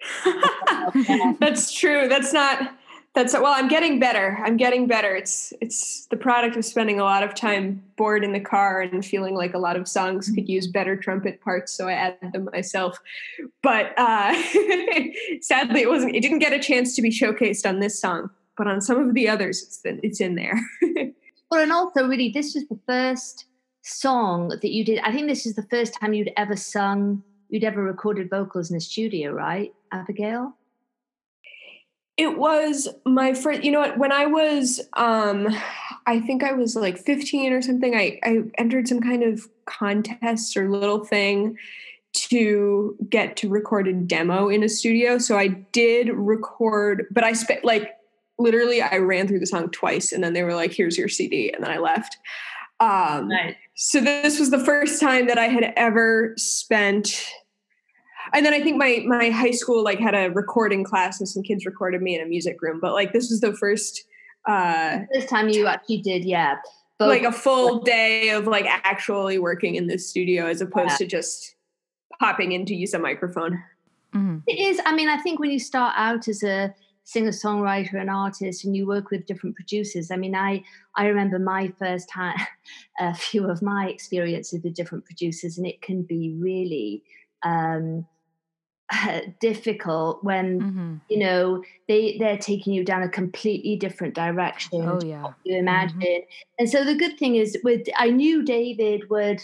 that's 1.41 1.73
true. 1.73 2.09
That's 2.09 2.33
not. 2.33 2.75
That's 3.15 3.33
well. 3.33 3.47
I'm 3.47 3.69
getting 3.69 3.99
better. 4.01 4.39
I'm 4.45 4.57
getting 4.57 4.87
better. 4.87 5.15
It's 5.15 5.53
it's 5.61 6.07
the 6.07 6.17
product 6.17 6.57
of 6.57 6.65
spending 6.65 6.99
a 7.01 7.05
lot 7.05 7.23
of 7.23 7.35
time 7.35 7.83
bored 7.97 8.25
in 8.25 8.33
the 8.33 8.41
car 8.41 8.81
and 8.81 9.05
feeling 9.05 9.35
like 9.35 9.55
a 9.55 9.59
lot 9.59 9.77
of 9.77 9.87
songs 9.89 10.31
could 10.31 10.49
use 10.49 10.67
better 10.67 10.97
trumpet 10.97 11.41
parts, 11.41 11.73
so 11.73 11.89
I 11.89 11.93
added 11.93 12.33
them 12.33 12.49
myself. 12.53 12.99
But 13.63 13.99
uh, 13.99 14.35
sadly, 15.41 15.83
it 15.83 15.89
wasn't. 15.89 16.15
It 16.17 16.21
didn't 16.21 16.41
get 16.41 16.53
a 16.53 16.61
chance 16.61 16.95
to 16.97 17.03
be 17.03 17.11
showcased 17.11 17.69
on 17.69 17.81
this 17.81 18.01
song 18.01 18.31
but 18.59 18.67
on 18.67 18.81
some 18.81 18.99
of 18.99 19.15
the 19.15 19.29
others, 19.29 19.63
it's 19.63 19.81
it's 19.85 20.21
in 20.21 20.35
there. 20.35 20.61
well, 21.51 21.63
and 21.63 21.73
also, 21.73 22.07
really, 22.07 22.29
this 22.29 22.55
was 22.55 22.67
the 22.69 22.79
first 22.87 23.47
song 23.83 24.49
that 24.49 24.71
you 24.71 24.85
did. 24.85 24.99
I 24.99 25.13
think 25.13 25.29
this 25.29 25.47
is 25.47 25.55
the 25.55 25.63
first 25.63 25.99
time 25.99 26.13
you'd 26.13 26.33
ever 26.37 26.57
sung, 26.57 27.23
you'd 27.49 27.65
ever 27.65 27.83
recorded 27.83 28.29
vocals 28.29 28.71
in 28.71 28.77
a 28.77 28.81
studio, 28.81 29.31
right, 29.31 29.73
Abigail? 29.93 30.55
It 32.17 32.37
was 32.37 32.89
my 33.07 33.33
first. 33.33 33.63
You 33.63 33.71
know 33.71 33.81
what? 33.81 33.97
When 33.97 34.11
I 34.11 34.27
was, 34.27 34.81
um, 34.95 35.49
I 36.07 36.21
think 36.21 36.43
I 36.43 36.53
was 36.53 36.75
like 36.75 36.99
15 36.99 37.53
or 37.53 37.63
something. 37.63 37.95
I 37.95 38.19
I 38.25 38.43
entered 38.59 38.89
some 38.89 39.01
kind 39.01 39.23
of 39.23 39.47
contest 39.67 40.57
or 40.57 40.69
little 40.69 41.05
thing 41.05 41.57
to 42.15 42.97
get 43.09 43.37
to 43.37 43.49
record 43.49 43.87
a 43.87 43.93
demo 43.93 44.49
in 44.49 44.65
a 44.65 44.69
studio. 44.69 45.19
So 45.19 45.39
I 45.39 45.49
did 45.49 46.09
record, 46.09 47.07
but 47.13 47.23
I 47.23 47.35
spent 47.35 47.65
like 47.65 47.95
literally 48.39 48.81
I 48.81 48.99
ran 48.99 49.27
through 49.27 49.41
the 49.41 49.47
song 49.47 49.71
twice 49.71 50.13
and 50.13 50.23
then 50.23 50.33
they 50.33 50.43
were 50.43 50.55
like, 50.55 50.73
here's 50.73 50.97
your 50.97 51.09
CD. 51.09 51.51
And 51.53 51.65
then 51.65 51.71
I 51.71 51.79
left. 51.79 52.19
Um, 52.81 53.29
nice. 53.29 53.57
So 53.75 54.01
this 54.01 54.39
was 54.39 54.51
the 54.51 54.65
first 54.65 55.01
time 55.01 55.27
that 55.27 55.39
I 55.39 55.47
had 55.47 55.73
ever 55.77 56.35
spent. 56.37 57.27
And 58.33 58.47
then 58.47 58.55
I 58.55 58.63
think 58.63 58.77
my 58.77 59.03
my 59.07 59.31
high 59.31 59.51
school 59.51 59.83
like 59.83 59.99
had 59.99 60.15
a 60.15 60.31
recording 60.31 60.85
class 60.85 61.19
and 61.19 61.29
some 61.29 61.43
kids 61.43 61.67
recorded 61.67 62.03
me 62.03 62.15
in 62.15 62.23
a 62.23 62.27
music 62.27 62.61
room. 62.63 62.79
But 62.81 62.93
like 62.93 63.13
this 63.13 63.31
was 63.31 63.41
the 63.41 63.55
first 63.55 64.05
uh 64.47 65.01
this 65.13 65.27
time 65.27 65.49
you 65.49 65.67
actually 65.67 66.03
did, 66.03 66.25
yeah. 66.25 66.57
Both. 66.99 67.09
Like 67.09 67.23
a 67.23 67.33
full 67.33 67.81
day 67.81 68.31
of 68.31 68.47
like 68.47 68.67
actually 68.67 69.39
working 69.39 69.77
in 69.77 69.87
this 69.87 70.09
studio 70.09 70.47
as 70.47 70.61
opposed 70.61 70.91
yeah. 70.93 70.97
to 70.99 71.07
just 71.07 71.55
popping 72.19 72.53
in 72.53 72.67
to 72.67 72.75
use 72.75 72.93
a 72.93 72.99
microphone. 72.99 73.63
Mm-hmm. 74.15 74.39
It 74.47 74.59
is. 74.59 74.81
I 74.85 74.95
mean, 74.95 75.09
I 75.09 75.19
think 75.19 75.39
when 75.39 75.51
you 75.51 75.61
start 75.61 75.95
out 75.97 76.27
as 76.29 76.43
a 76.43 76.75
singer 77.09 77.31
songwriter 77.31 77.95
and 77.95 78.11
artist 78.11 78.67
and 78.67 78.77
you 78.77 78.87
work 78.87 79.11
with 79.11 79.25
different 79.25 79.57
producers 79.57 80.11
i 80.11 80.17
mean 80.17 80.35
i 80.35 80.63
i 80.95 81.07
remember 81.07 81.39
my 81.39 81.73
first 81.79 82.07
time 82.07 82.37
a 83.01 83.15
few 83.15 83.49
of 83.49 83.63
my 83.63 83.89
experiences 83.89 84.61
with 84.63 84.75
different 84.75 85.07
producers 85.07 85.57
and 85.57 85.67
it 85.67 85.81
can 85.81 86.03
be 86.03 86.37
really 86.39 87.03
um 87.45 88.07
difficult 89.41 90.23
when 90.23 90.61
mm-hmm. 90.61 90.95
you 91.09 91.19
know 91.19 91.65
they 91.89 92.19
they're 92.19 92.37
taking 92.37 92.75
you 92.75 92.85
down 92.85 93.03
a 93.03 93.09
completely 93.09 93.75
different 93.75 94.15
direction 94.15 94.83
oh 94.83 95.01
yeah 95.03 95.33
you 95.45 95.55
mm-hmm. 95.55 95.61
imagine 95.61 95.99
mm-hmm. 96.01 96.59
and 96.59 96.69
so 96.69 96.85
the 96.85 96.95
good 96.95 97.19
thing 97.19 97.37
is 97.37 97.57
with 97.65 97.89
i 97.97 98.11
knew 98.11 98.43
david 98.43 99.09
would 99.09 99.43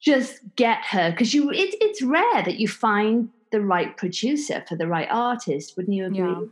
just 0.00 0.38
get 0.54 0.78
her 0.84 1.10
because 1.10 1.34
you 1.34 1.50
it, 1.50 1.74
it's 1.80 2.02
rare 2.02 2.42
that 2.44 2.60
you 2.60 2.68
find 2.68 3.30
the 3.52 3.60
right 3.60 3.96
producer 3.96 4.64
for 4.68 4.76
the 4.76 4.86
right 4.86 5.08
artist 5.10 5.76
wouldn't 5.76 5.94
you 5.94 6.06
agree 6.06 6.18
yeah. 6.18 6.46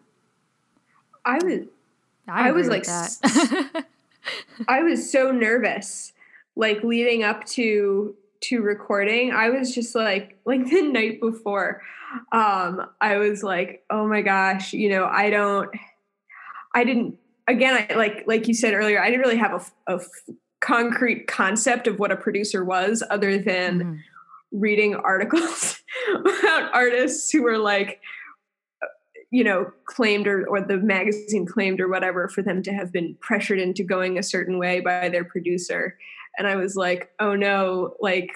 i 1.25 1.39
was 1.43 1.67
i, 2.29 2.49
I 2.49 2.53
was 2.53 2.69
like 2.69 2.87
i 4.69 4.83
was 4.83 5.11
so 5.11 5.31
nervous 5.33 6.13
like 6.57 6.83
leading 6.85 7.25
up 7.25 7.45
to 7.47 8.15
to 8.43 8.63
recording, 8.63 9.33
I 9.33 9.51
was 9.51 9.75
just 9.75 9.95
like, 9.95 10.39
like 10.45 10.67
the 10.67 10.83
night 10.83 11.21
before, 11.21 11.83
um, 12.33 12.89
I 13.01 13.19
was 13.19 13.43
like, 13.43 13.85
oh 13.91 14.07
my 14.07 14.23
gosh, 14.23 14.73
you 14.73 14.89
know, 14.89 15.05
I 15.05 15.31
don't, 15.31 15.71
I 16.75 16.85
didn't, 16.85 17.19
again, 17.47 17.87
I 17.91 17.95
like, 17.95 18.25
like 18.27 18.49
you 18.49 18.55
said 18.55 18.75
earlier, 18.75 19.01
I 19.01 19.11
didn't 19.11 19.21
really 19.21 19.37
have 19.37 19.71
a, 19.87 19.97
a 19.97 20.01
concrete 20.61 21.27
concept 21.27 21.87
of 21.87 21.99
what 21.99 22.11
a 22.11 22.17
producer 22.17 22.65
was 22.65 23.03
other 23.11 23.39
than 23.39 23.79
mm-hmm. 23.79 23.95
reading 24.53 24.95
articles 24.95 25.80
about 26.15 26.75
artists 26.75 27.31
who 27.31 27.43
were 27.43 27.59
like, 27.59 28.01
you 29.31 29.45
know, 29.45 29.71
claimed 29.87 30.27
or, 30.27 30.47
or 30.49 30.61
the 30.61 30.77
magazine 30.77 31.47
claimed 31.47 31.81
or 31.81 31.89
whatever 31.89 32.29
for 32.29 32.43
them 32.43 32.63
to 32.63 32.73
have 32.73 32.93
been 32.93 33.17
pressured 33.21 33.61
into 33.61 33.85
going 33.85 34.19
a 34.19 34.23
certain 34.23 34.59
way 34.59 34.81
by 34.81 35.09
their 35.09 35.25
producer 35.25 35.97
and 36.39 36.47
I 36.47 36.57
was 36.57 36.77
like, 36.77 37.11
oh 37.21 37.35
no, 37.35 37.95
like, 38.01 38.31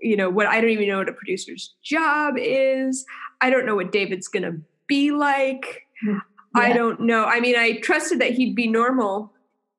you 0.00 0.16
know, 0.16 0.30
what 0.30 0.46
I 0.46 0.60
don't 0.60 0.70
even 0.70 0.88
know 0.88 0.98
what 0.98 1.08
a 1.08 1.12
producer's 1.12 1.74
job 1.82 2.34
is. 2.38 3.04
I 3.40 3.50
don't 3.50 3.66
know 3.66 3.76
what 3.76 3.92
David's 3.92 4.28
going 4.28 4.44
to 4.44 4.60
be 4.86 5.10
like. 5.10 5.86
Yeah. 6.04 6.20
I 6.54 6.72
don't 6.72 7.00
know. 7.00 7.24
I 7.24 7.40
mean, 7.40 7.56
I 7.56 7.78
trusted 7.78 8.20
that 8.20 8.32
he'd 8.32 8.54
be 8.54 8.68
normal 8.68 9.32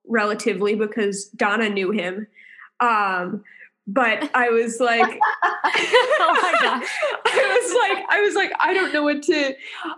relatively 0.07 0.75
because 0.75 1.25
Donna 1.29 1.69
knew 1.69 1.91
him. 1.91 2.27
Um, 2.79 3.43
but 3.87 4.29
I 4.33 4.49
was 4.49 4.79
like, 4.79 5.19
oh 5.43 6.39
my 6.41 6.53
gosh. 6.61 6.89
I 7.25 7.59
was 7.61 7.73
like, 7.73 8.05
I 8.09 8.21
was 8.21 8.35
like, 8.35 8.51
I 8.59 8.73
don't 8.73 8.93
know 8.93 9.03
what 9.03 9.21
to, 9.23 9.55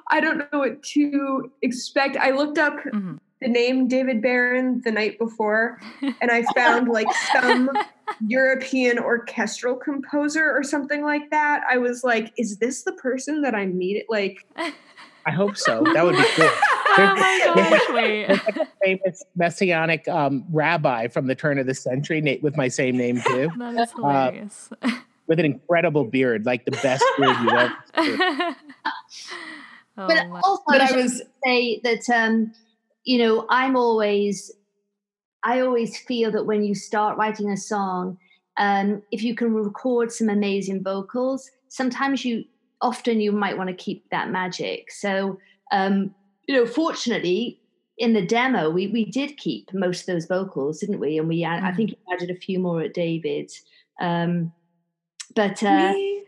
I 0.10 0.20
don't 0.20 0.38
know 0.40 0.60
what 0.60 0.82
to 0.84 1.52
expect. 1.62 2.18
I 2.18 2.32
looked 2.32 2.58
up 2.58 2.76
mm-hmm 2.78 3.18
the 3.42 3.48
name 3.52 3.88
David 3.88 4.22
Baron 4.22 4.82
the 4.84 4.92
night 4.92 5.20
before, 5.20 5.80
and 6.02 6.32
I 6.32 6.44
found 6.56 6.88
like 6.88 7.08
some 7.34 7.70
European 8.28 8.98
orchestral 8.98 9.76
composer 9.76 10.52
or 10.52 10.64
something 10.64 11.04
like 11.04 11.30
that. 11.32 11.62
I 11.70 11.78
was 11.78 12.04
like, 12.04 12.34
is 12.38 12.58
this 12.58 12.84
the 12.84 12.94
person 12.94 13.42
that 13.42 13.54
I 13.54 13.66
meet? 13.66 14.06
Like, 14.10 14.46
I 15.26 15.32
hope 15.32 15.58
so. 15.58 15.84
That 15.94 16.06
would 16.06 16.16
be 16.16 16.24
cool. 16.36 16.50
Oh 16.88 17.16
my 17.16 17.42
gosh, 17.56 17.82
wait. 17.90 18.26
a 18.26 18.68
famous 18.84 19.24
messianic 19.36 20.08
um, 20.08 20.46
rabbi 20.52 21.08
from 21.08 21.28
the 21.28 21.36
turn 21.36 21.60
of 21.60 21.66
the 21.66 21.74
century 21.74 22.40
with 22.42 22.56
my 22.56 22.68
same 22.68 22.98
name 22.98 23.22
too. 23.26 23.50
That 23.58 23.74
is 23.74 23.92
uh, 23.94 23.96
hilarious. 23.98 24.70
Uh, 24.82 24.92
with 25.28 25.40
an 25.40 25.46
incredible 25.46 26.06
beard, 26.06 26.46
like 26.46 26.66
the 26.66 26.72
best 26.72 27.04
beard 27.18 27.36
you've 27.42 27.54
ever 27.54 27.76
seen. 28.04 28.56
Oh, 29.98 30.08
but 30.08 30.18
also, 30.44 30.64
but 30.68 30.82
I 30.82 30.92
was 30.96 31.22
say 31.44 31.80
that 31.84 32.10
um, 32.10 32.52
you 33.06 33.20
know, 33.20 33.46
I'm 33.50 33.78
always, 33.78 34.52
I 35.44 35.62
always 35.62 35.98
feel 35.98 36.32
that 36.32 36.46
when 36.46 36.64
you 36.64 36.76
start 36.76 37.18
writing 37.18 37.50
a 37.50 37.58
song, 37.58 38.18
um, 38.58 39.04
if 39.12 39.24
you 39.24 39.36
can 39.36 39.54
record 39.54 40.12
some 40.12 40.28
amazing 40.28 40.84
vocals, 40.84 41.50
sometimes 41.70 42.26
you, 42.26 42.44
often 42.82 43.22
you 43.22 43.32
might 43.32 43.58
want 43.58 43.70
to 43.70 43.76
keep 43.76 44.10
that 44.10 44.32
magic. 44.32 44.92
So, 44.92 45.38
um, 45.72 46.14
you 46.48 46.56
know, 46.56 46.66
fortunately, 46.66 47.60
in 47.98 48.14
the 48.14 48.26
demo, 48.26 48.70
we 48.70 48.88
we 48.88 49.06
did 49.06 49.38
keep 49.38 49.74
most 49.74 50.02
of 50.02 50.08
those 50.08 50.26
vocals, 50.26 50.80
didn't 50.80 51.00
we? 51.00 51.18
And 51.18 51.28
we, 51.28 51.42
mm. 51.42 51.64
I 51.64 51.72
think, 51.74 51.96
added 52.12 52.30
a 52.30 52.36
few 52.36 52.60
more 52.60 52.82
at 52.82 52.94
David's. 52.94 53.62
Um, 54.00 54.52
but 55.36 55.64
uh, 55.64 55.92
we, 55.94 56.26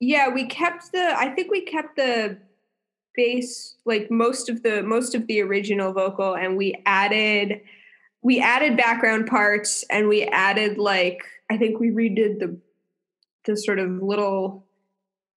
yeah, 0.00 0.28
we 0.28 0.46
kept 0.46 0.92
the. 0.92 1.14
I 1.16 1.30
think 1.30 1.50
we 1.50 1.62
kept 1.62 1.96
the 1.96 2.38
bass 3.14 3.76
like 3.84 4.10
most 4.10 4.48
of 4.48 4.62
the 4.62 4.82
most 4.82 5.14
of 5.14 5.26
the 5.26 5.40
original 5.40 5.92
vocal 5.92 6.34
and 6.34 6.56
we 6.56 6.80
added 6.84 7.60
we 8.22 8.40
added 8.40 8.76
background 8.76 9.26
parts 9.26 9.84
and 9.88 10.08
we 10.08 10.24
added 10.24 10.78
like 10.78 11.22
i 11.50 11.56
think 11.56 11.78
we 11.78 11.90
redid 11.90 12.40
the 12.40 12.58
the 13.44 13.56
sort 13.56 13.78
of 13.78 14.02
little 14.02 14.66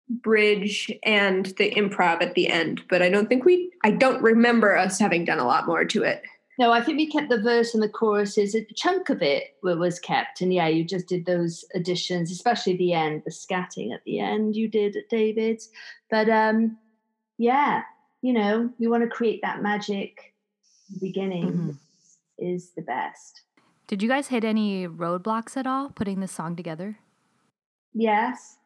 bridge 0.09 0.91
and 1.03 1.47
the 1.59 1.73
improv 1.75 2.23
at 2.23 2.35
the 2.35 2.49
end 2.49 2.83
but 2.89 3.03
i 3.03 3.09
don't 3.09 3.29
think 3.29 3.45
we 3.45 3.71
i 3.85 3.91
don't 3.91 4.23
remember 4.23 4.77
us 4.77 4.99
having 4.99 5.25
done 5.25 5.39
a 5.39 5.47
lot 5.47 5.67
more 5.67 5.85
to 5.85 6.03
it 6.03 6.23
no 6.59 6.71
i 6.71 6.81
think 6.81 6.97
we 6.97 7.11
kept 7.11 7.29
the 7.29 7.43
verse 7.43 7.75
and 7.75 7.83
the 7.83 7.89
choruses 7.89 8.55
a 8.55 8.65
chunk 8.75 9.11
of 9.11 9.21
it 9.21 9.57
was 9.63 9.99
kept 9.99 10.41
and 10.41 10.55
yeah 10.55 10.69
you 10.69 10.85
just 10.85 11.09
did 11.09 11.27
those 11.27 11.65
additions 11.75 12.31
especially 12.31 12.77
the 12.77 12.93
end 12.93 13.23
the 13.25 13.33
scatting 13.33 13.93
at 13.93 14.05
the 14.05 14.21
end 14.21 14.55
you 14.55 14.69
did 14.69 14.95
at 14.95 15.09
david's 15.09 15.71
but 16.09 16.29
um 16.29 16.79
yeah, 17.39 17.83
you 18.23 18.33
know, 18.33 18.71
you 18.79 18.91
want 18.91 19.03
to 19.03 19.09
create 19.09 19.41
that 19.43 19.63
magic 19.63 20.35
beginning 21.01 21.53
mm-hmm. 21.53 21.71
is 22.39 22.71
the 22.71 22.83
best. 22.83 23.43
Did 23.87 24.03
you 24.03 24.09
guys 24.09 24.29
hit 24.29 24.45
any 24.45 24.89
roadblocks 24.89 25.57
at 25.57 25.67
all 25.67 25.91
putting 25.91 26.21
this 26.21 26.33
song 26.33 26.57
together? 26.57 26.99
Yes. 27.95 28.57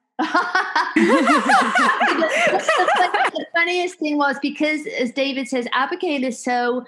The 3.37 3.46
funniest 3.54 3.98
thing 3.98 4.18
was 4.18 4.38
because, 4.40 4.87
as 4.98 5.12
David 5.12 5.48
says, 5.48 5.66
Abigail 5.72 6.24
is 6.24 6.42
so, 6.42 6.85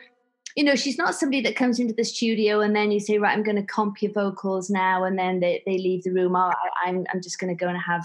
you 0.57 0.65
know, 0.65 0.75
she's 0.75 0.99
not 0.99 1.15
somebody 1.15 1.41
that 1.43 1.57
comes 1.57 1.81
into 1.81 1.95
the 1.95 2.05
studio 2.05 2.61
and 2.61 2.77
then 2.77 2.91
you 2.91 3.01
say, 3.01 3.19
right, 3.19 3.37
I'm 3.37 3.43
going 3.43 3.57
to 3.57 3.63
comp 3.63 4.03
your 4.03 4.13
vocals 4.13 4.69
now, 4.71 5.05
and 5.05 5.19
then 5.19 5.41
they, 5.41 5.63
they 5.67 5.79
leave 5.79 6.05
the 6.05 6.13
room. 6.13 6.37
Oh, 6.37 6.51
I, 6.51 6.89
I'm, 6.89 7.07
I'm 7.13 7.23
just 7.23 7.39
going 7.39 7.57
to 7.57 7.59
go 7.59 7.69
and 7.69 7.79
have 7.79 8.05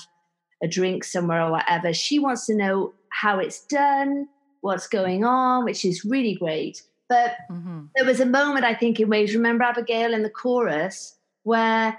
a 0.64 0.68
drink 0.68 1.04
somewhere 1.04 1.42
or 1.42 1.52
whatever. 1.52 1.94
She 1.94 2.20
wants 2.20 2.46
to 2.48 2.56
know 2.56 2.94
how 3.10 3.40
it's 3.40 3.66
done, 3.66 4.28
what's 4.62 4.88
going 4.88 5.24
on, 5.24 5.66
which 5.66 5.84
is 5.86 6.06
really 6.06 6.36
great. 6.36 6.84
But 7.10 7.38
mm-hmm. 7.50 7.86
there 7.96 8.06
was 8.06 8.20
a 8.20 8.26
moment, 8.26 8.66
I 8.66 8.74
think, 8.74 9.00
in 9.00 9.08
Waves. 9.10 9.34
Remember 9.34 9.64
Abigail 9.64 10.14
in 10.14 10.24
the 10.24 10.30
chorus 10.30 11.16
where 11.44 11.98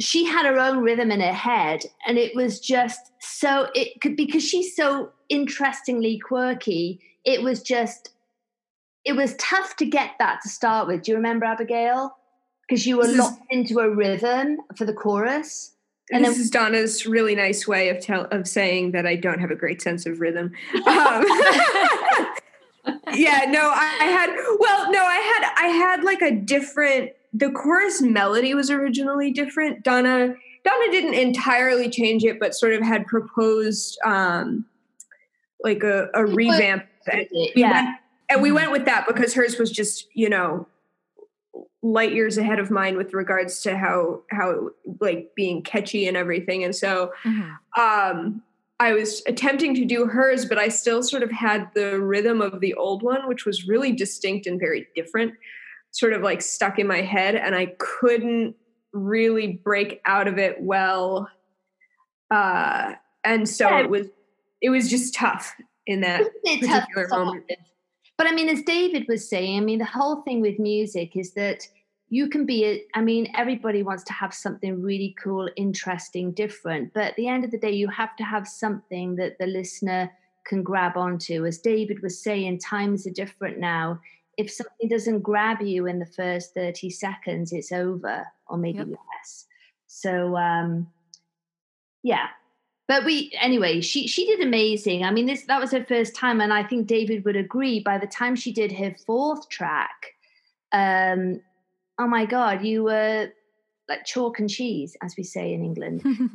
she 0.00 0.24
had 0.24 0.46
her 0.46 0.58
own 0.58 0.82
rhythm 0.82 1.10
in 1.10 1.20
her 1.20 1.32
head, 1.32 1.84
and 2.06 2.18
it 2.18 2.34
was 2.34 2.60
just 2.60 3.12
so 3.18 3.68
it 3.74 4.00
could 4.00 4.16
because 4.16 4.46
she's 4.46 4.74
so 4.76 5.10
interestingly 5.28 6.18
quirky. 6.18 7.00
It 7.24 7.42
was 7.42 7.62
just 7.62 8.10
it 9.04 9.14
was 9.14 9.34
tough 9.36 9.76
to 9.76 9.86
get 9.86 10.10
that 10.18 10.40
to 10.42 10.48
start 10.48 10.88
with. 10.88 11.02
Do 11.02 11.12
you 11.12 11.16
remember 11.16 11.46
Abigail? 11.46 12.16
Because 12.68 12.86
you 12.86 12.98
were 12.98 13.06
locked 13.06 13.40
into 13.50 13.78
a 13.78 13.88
rhythm 13.88 14.58
for 14.76 14.84
the 14.84 14.92
chorus. 14.92 15.72
And 16.10 16.24
this 16.24 16.34
then, 16.34 16.40
is 16.40 16.50
Donna's 16.50 17.06
really 17.06 17.36
nice 17.36 17.68
way 17.68 17.88
of 17.88 18.00
tell 18.00 18.26
of 18.26 18.48
saying 18.48 18.90
that 18.92 19.06
I 19.06 19.16
don't 19.16 19.38
have 19.38 19.50
a 19.50 19.56
great 19.56 19.80
sense 19.80 20.06
of 20.06 20.20
rhythm. 20.20 20.52
Um, 20.86 21.24
yeah, 23.14 23.46
no, 23.48 23.70
I, 23.72 23.98
I 24.00 24.04
had 24.04 24.30
well, 24.58 24.92
no, 24.92 25.00
I 25.02 25.16
had 25.16 25.52
I 25.64 25.66
had 25.68 26.04
like 26.04 26.22
a 26.22 26.32
different. 26.32 27.12
The 27.38 27.50
chorus 27.50 28.00
melody 28.00 28.54
was 28.54 28.70
originally 28.70 29.32
different. 29.32 29.82
Donna 29.82 30.34
Donna 30.64 30.90
didn't 30.90 31.14
entirely 31.14 31.88
change 31.90 32.24
it, 32.24 32.40
but 32.40 32.54
sort 32.54 32.72
of 32.72 32.82
had 32.82 33.06
proposed 33.06 33.98
um, 34.04 34.64
like 35.62 35.82
a, 35.82 36.08
a 36.14 36.24
revamp. 36.24 36.86
yeah. 37.54 37.70
Went, 37.72 37.98
and 38.28 38.42
we 38.42 38.48
mm-hmm. 38.48 38.56
went 38.56 38.72
with 38.72 38.84
that 38.86 39.06
because 39.06 39.34
hers 39.34 39.58
was 39.58 39.70
just 39.70 40.08
you 40.14 40.28
know 40.28 40.66
light 41.82 42.12
years 42.12 42.38
ahead 42.38 42.58
of 42.58 42.70
mine 42.70 42.96
with 42.96 43.14
regards 43.14 43.60
to 43.62 43.76
how 43.76 44.22
how 44.30 44.70
like 45.00 45.32
being 45.36 45.62
catchy 45.62 46.06
and 46.06 46.16
everything 46.16 46.64
and 46.64 46.74
so 46.74 47.12
mm-hmm. 47.24 47.80
um 47.80 48.42
i 48.80 48.92
was 48.92 49.22
attempting 49.26 49.74
to 49.74 49.84
do 49.84 50.06
hers 50.06 50.44
but 50.44 50.58
i 50.58 50.68
still 50.68 51.02
sort 51.02 51.22
of 51.22 51.30
had 51.30 51.70
the 51.74 52.00
rhythm 52.00 52.40
of 52.40 52.60
the 52.60 52.74
old 52.74 53.02
one 53.02 53.28
which 53.28 53.46
was 53.46 53.68
really 53.68 53.92
distinct 53.92 54.46
and 54.46 54.58
very 54.58 54.88
different 54.96 55.32
sort 55.98 56.12
of 56.12 56.22
like 56.22 56.42
stuck 56.42 56.78
in 56.78 56.86
my 56.86 57.00
head 57.00 57.34
and 57.34 57.54
i 57.54 57.66
couldn't 57.78 58.54
really 58.92 59.60
break 59.64 60.00
out 60.06 60.28
of 60.28 60.38
it 60.38 60.60
well 60.60 61.28
uh 62.30 62.92
and 63.24 63.48
so 63.48 63.68
yeah. 63.68 63.80
it 63.80 63.90
was 63.90 64.06
it 64.60 64.70
was 64.70 64.88
just 64.88 65.14
tough 65.14 65.54
in 65.86 66.00
that 66.00 66.22
particular 66.44 67.06
moment 67.08 67.44
but 68.16 68.26
I 68.26 68.32
mean, 68.32 68.48
as 68.48 68.62
David 68.62 69.06
was 69.08 69.28
saying, 69.28 69.58
I 69.58 69.64
mean, 69.64 69.78
the 69.78 69.84
whole 69.84 70.22
thing 70.22 70.40
with 70.40 70.58
music 70.58 71.16
is 71.16 71.34
that 71.34 71.68
you 72.08 72.28
can 72.28 72.46
be, 72.46 72.64
a, 72.64 72.82
I 72.94 73.02
mean, 73.02 73.30
everybody 73.34 73.82
wants 73.82 74.04
to 74.04 74.12
have 74.12 74.32
something 74.32 74.80
really 74.80 75.14
cool, 75.22 75.48
interesting, 75.56 76.32
different. 76.32 76.94
But 76.94 77.04
at 77.04 77.16
the 77.16 77.28
end 77.28 77.44
of 77.44 77.50
the 77.50 77.58
day, 77.58 77.72
you 77.72 77.88
have 77.88 78.16
to 78.16 78.24
have 78.24 78.48
something 78.48 79.16
that 79.16 79.38
the 79.38 79.46
listener 79.46 80.10
can 80.46 80.62
grab 80.62 80.96
onto. 80.96 81.44
As 81.44 81.58
David 81.58 82.02
was 82.02 82.22
saying, 82.22 82.60
times 82.60 83.06
are 83.06 83.10
different 83.10 83.58
now. 83.58 84.00
If 84.36 84.50
something 84.50 84.88
doesn't 84.88 85.20
grab 85.20 85.62
you 85.62 85.86
in 85.86 85.98
the 85.98 86.06
first 86.06 86.54
30 86.54 86.90
seconds, 86.90 87.52
it's 87.52 87.72
over, 87.72 88.26
or 88.48 88.58
maybe 88.58 88.78
yep. 88.78 88.88
less. 88.88 89.46
So, 89.86 90.36
um, 90.36 90.88
yeah, 92.02 92.28
but 92.88 93.04
we 93.04 93.32
anyway 93.40 93.80
she 93.80 94.06
she 94.06 94.26
did 94.26 94.40
amazing. 94.40 95.04
I 95.04 95.10
mean 95.10 95.26
this 95.26 95.42
that 95.44 95.60
was 95.60 95.72
her 95.72 95.84
first 95.84 96.14
time 96.14 96.40
and 96.40 96.52
i 96.52 96.62
think 96.62 96.86
david 96.86 97.24
would 97.24 97.36
agree 97.36 97.80
by 97.80 97.98
the 97.98 98.06
time 98.06 98.36
she 98.36 98.52
did 98.52 98.72
her 98.72 98.94
fourth 99.06 99.48
track 99.48 100.14
um 100.72 101.40
oh 101.98 102.06
my 102.06 102.26
god 102.26 102.64
you 102.64 102.84
were 102.84 103.28
like 103.88 104.04
chalk 104.04 104.38
and 104.38 104.50
cheese 104.50 104.96
as 105.02 105.14
we 105.16 105.22
say 105.22 105.52
in 105.52 105.64
england. 105.64 106.02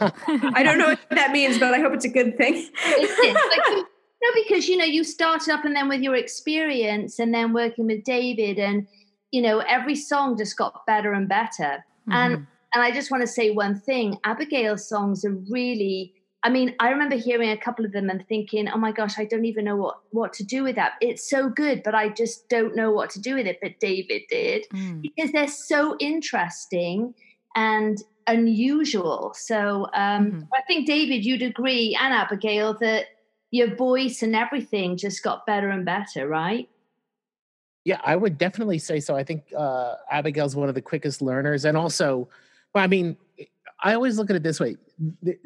Um, 0.00 0.52
i 0.54 0.62
don't 0.62 0.78
know 0.78 0.88
what 0.88 1.00
that 1.10 1.30
means 1.32 1.58
but 1.58 1.74
i 1.74 1.78
hope 1.78 1.92
it's 1.94 2.04
a 2.04 2.08
good 2.08 2.36
thing. 2.36 2.68
It's, 2.84 3.68
like, 3.68 3.86
no 4.24 4.42
because 4.42 4.68
you 4.68 4.76
know 4.76 4.84
you 4.84 5.04
started 5.04 5.52
up 5.52 5.64
and 5.64 5.76
then 5.76 5.88
with 5.88 6.00
your 6.00 6.16
experience 6.16 7.18
and 7.18 7.32
then 7.34 7.52
working 7.52 7.86
with 7.86 8.02
david 8.04 8.58
and 8.58 8.86
you 9.30 9.42
know 9.42 9.58
every 9.60 9.94
song 9.94 10.36
just 10.36 10.56
got 10.56 10.86
better 10.86 11.12
and 11.12 11.28
better 11.28 11.84
mm-hmm. 12.08 12.12
and 12.12 12.46
and 12.74 12.82
I 12.82 12.90
just 12.90 13.10
want 13.10 13.20
to 13.22 13.26
say 13.26 13.50
one 13.50 13.78
thing 13.78 14.18
Abigail's 14.24 14.88
songs 14.88 15.24
are 15.24 15.36
really, 15.48 16.12
I 16.42 16.50
mean, 16.50 16.74
I 16.80 16.90
remember 16.90 17.14
hearing 17.14 17.50
a 17.50 17.56
couple 17.56 17.84
of 17.84 17.92
them 17.92 18.10
and 18.10 18.26
thinking, 18.26 18.68
oh 18.68 18.76
my 18.76 18.90
gosh, 18.90 19.16
I 19.16 19.24
don't 19.24 19.44
even 19.44 19.64
know 19.64 19.76
what, 19.76 20.00
what 20.10 20.32
to 20.34 20.44
do 20.44 20.64
with 20.64 20.74
that. 20.74 20.94
It's 21.00 21.30
so 21.30 21.48
good, 21.48 21.82
but 21.84 21.94
I 21.94 22.08
just 22.08 22.48
don't 22.48 22.74
know 22.74 22.90
what 22.90 23.10
to 23.10 23.20
do 23.20 23.36
with 23.36 23.46
it. 23.46 23.58
But 23.62 23.78
David 23.78 24.22
did 24.28 24.66
mm. 24.74 25.00
because 25.02 25.30
they're 25.30 25.46
so 25.46 25.96
interesting 26.00 27.14
and 27.54 28.02
unusual. 28.26 29.32
So 29.36 29.86
um, 29.94 30.26
mm-hmm. 30.26 30.40
I 30.52 30.62
think, 30.66 30.88
David, 30.88 31.24
you'd 31.24 31.42
agree, 31.42 31.96
and 32.00 32.12
Abigail, 32.12 32.74
that 32.80 33.06
your 33.54 33.72
voice 33.76 34.20
and 34.22 34.34
everything 34.34 34.96
just 34.96 35.22
got 35.22 35.46
better 35.46 35.70
and 35.70 35.84
better, 35.84 36.26
right? 36.26 36.68
Yeah, 37.84 38.00
I 38.04 38.16
would 38.16 38.36
definitely 38.36 38.80
say 38.80 38.98
so. 38.98 39.14
I 39.14 39.22
think 39.22 39.44
uh, 39.56 39.94
Abigail's 40.10 40.56
one 40.56 40.68
of 40.68 40.74
the 40.74 40.82
quickest 40.82 41.22
learners, 41.22 41.64
and 41.64 41.76
also 41.76 42.28
well, 42.74 42.82
I 42.82 42.88
mean, 42.88 43.16
I 43.80 43.94
always 43.94 44.18
look 44.18 44.28
at 44.28 44.34
it 44.34 44.42
this 44.42 44.58
way: 44.58 44.76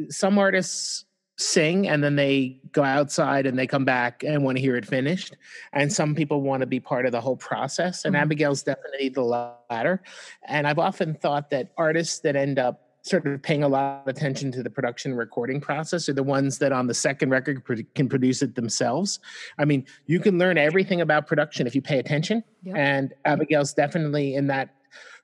some 0.09 0.39
artists 0.39 1.05
sing 1.37 1.87
and 1.89 2.03
then 2.03 2.17
they 2.17 2.59
go 2.73 2.83
outside 2.83 3.47
and 3.47 3.57
they 3.57 3.67
come 3.67 3.85
back 3.85 4.25
and 4.25 4.43
want 4.43 4.57
to 4.57 4.63
hear 4.63 4.77
it 4.77 4.87
finished, 4.87 5.37
and 5.75 5.93
some 5.93 6.15
people 6.15 6.41
want 6.41 6.63
to 6.63 6.67
be 6.67 6.81
part 6.81 7.05
of 7.05 7.13
the 7.13 7.21
whole 7.21 7.37
process. 7.37 8.07
And 8.07 8.15
mm-hmm. 8.15 8.23
Abigail's 8.23 8.63
definitely 8.63 9.11
the 9.11 9.59
latter. 9.69 10.03
And 10.47 10.67
I've 10.67 10.79
often 10.79 11.13
thought 11.13 11.51
that 11.51 11.73
artists 11.77 12.21
that 12.21 12.37
end 12.37 12.59
up 12.59 12.88
sort 13.03 13.27
of 13.27 13.43
paying 13.43 13.63
a 13.63 13.69
lot 13.69 14.03
of 14.03 14.09
attention 14.09 14.53
to 14.53 14.63
the 14.63 14.71
production 14.71 15.15
recording 15.15 15.61
process 15.61 16.09
are 16.09 16.13
the 16.13 16.23
ones 16.23 16.59
that 16.59 16.73
on 16.73 16.87
the 16.87 16.95
second 16.95 17.31
record 17.31 17.63
can 17.95 18.09
produce 18.09 18.43
it 18.43 18.55
themselves. 18.55 19.21
I 19.59 19.65
mean, 19.65 19.87
you 20.07 20.21
can 20.21 20.39
learn 20.39 20.59
everything 20.59 21.01
about 21.01 21.27
production 21.27 21.67
if 21.67 21.75
you 21.75 21.83
pay 21.83 21.99
attention. 21.99 22.43
Yep. 22.65 22.77
And 22.77 23.15
Abigail's 23.25 23.73
definitely 23.73 24.35
in 24.35 24.49
that 24.49 24.75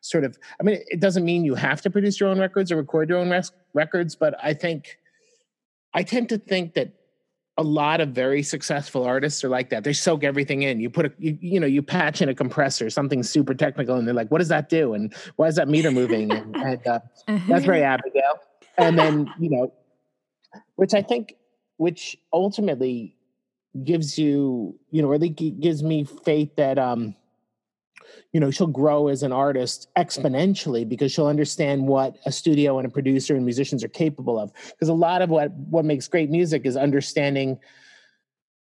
sort 0.00 0.22
of 0.22 0.38
i 0.60 0.62
mean 0.62 0.78
it 0.88 1.00
doesn't 1.00 1.24
mean 1.24 1.46
you 1.46 1.54
have 1.54 1.80
to 1.80 1.88
produce 1.88 2.20
your 2.20 2.28
own 2.28 2.38
records 2.38 2.70
or 2.70 2.76
record 2.76 3.08
your 3.08 3.18
own 3.18 3.30
res- 3.30 3.52
records 3.72 4.14
but 4.14 4.34
i 4.42 4.52
think 4.52 4.98
i 5.94 6.02
tend 6.02 6.28
to 6.28 6.36
think 6.36 6.74
that 6.74 6.92
a 7.56 7.62
lot 7.62 8.00
of 8.00 8.08
very 8.08 8.42
successful 8.42 9.04
artists 9.04 9.44
are 9.44 9.48
like 9.48 9.70
that. 9.70 9.84
They 9.84 9.92
soak 9.92 10.24
everything 10.24 10.62
in. 10.62 10.80
You 10.80 10.90
put 10.90 11.06
a 11.06 11.12
you, 11.18 11.38
you 11.40 11.60
know 11.60 11.66
you 11.66 11.82
patch 11.82 12.20
in 12.20 12.28
a 12.28 12.34
compressor 12.34 12.90
something 12.90 13.22
super 13.22 13.54
technical 13.54 13.96
and 13.96 14.06
they're 14.06 14.14
like 14.14 14.30
what 14.30 14.38
does 14.38 14.48
that 14.48 14.68
do? 14.68 14.94
And 14.94 15.14
why 15.36 15.46
is 15.46 15.56
that 15.56 15.68
meter 15.68 15.90
moving? 15.90 16.32
And, 16.32 16.56
and 16.64 16.86
uh, 16.86 16.98
that's 17.48 17.64
very 17.64 17.82
abigail. 17.82 18.40
And 18.76 18.98
then 18.98 19.32
you 19.38 19.50
know 19.50 19.72
which 20.76 20.94
i 20.94 21.02
think 21.02 21.34
which 21.76 22.16
ultimately 22.32 23.16
gives 23.82 24.18
you 24.18 24.78
you 24.90 25.02
know 25.02 25.08
really 25.08 25.28
gives 25.28 25.82
me 25.82 26.04
faith 26.04 26.54
that 26.56 26.78
um 26.78 27.14
you 28.32 28.40
know 28.40 28.50
she'll 28.50 28.66
grow 28.66 29.08
as 29.08 29.22
an 29.22 29.32
artist 29.32 29.88
exponentially 29.96 30.86
because 30.88 31.12
she'll 31.12 31.26
understand 31.26 31.86
what 31.86 32.16
a 32.26 32.32
studio 32.32 32.78
and 32.78 32.86
a 32.86 32.90
producer 32.90 33.34
and 33.34 33.44
musicians 33.44 33.82
are 33.84 33.88
capable 33.88 34.38
of. 34.38 34.52
Because 34.70 34.88
a 34.88 34.94
lot 34.94 35.22
of 35.22 35.30
what 35.30 35.52
what 35.52 35.84
makes 35.84 36.08
great 36.08 36.30
music 36.30 36.66
is 36.66 36.76
understanding 36.76 37.58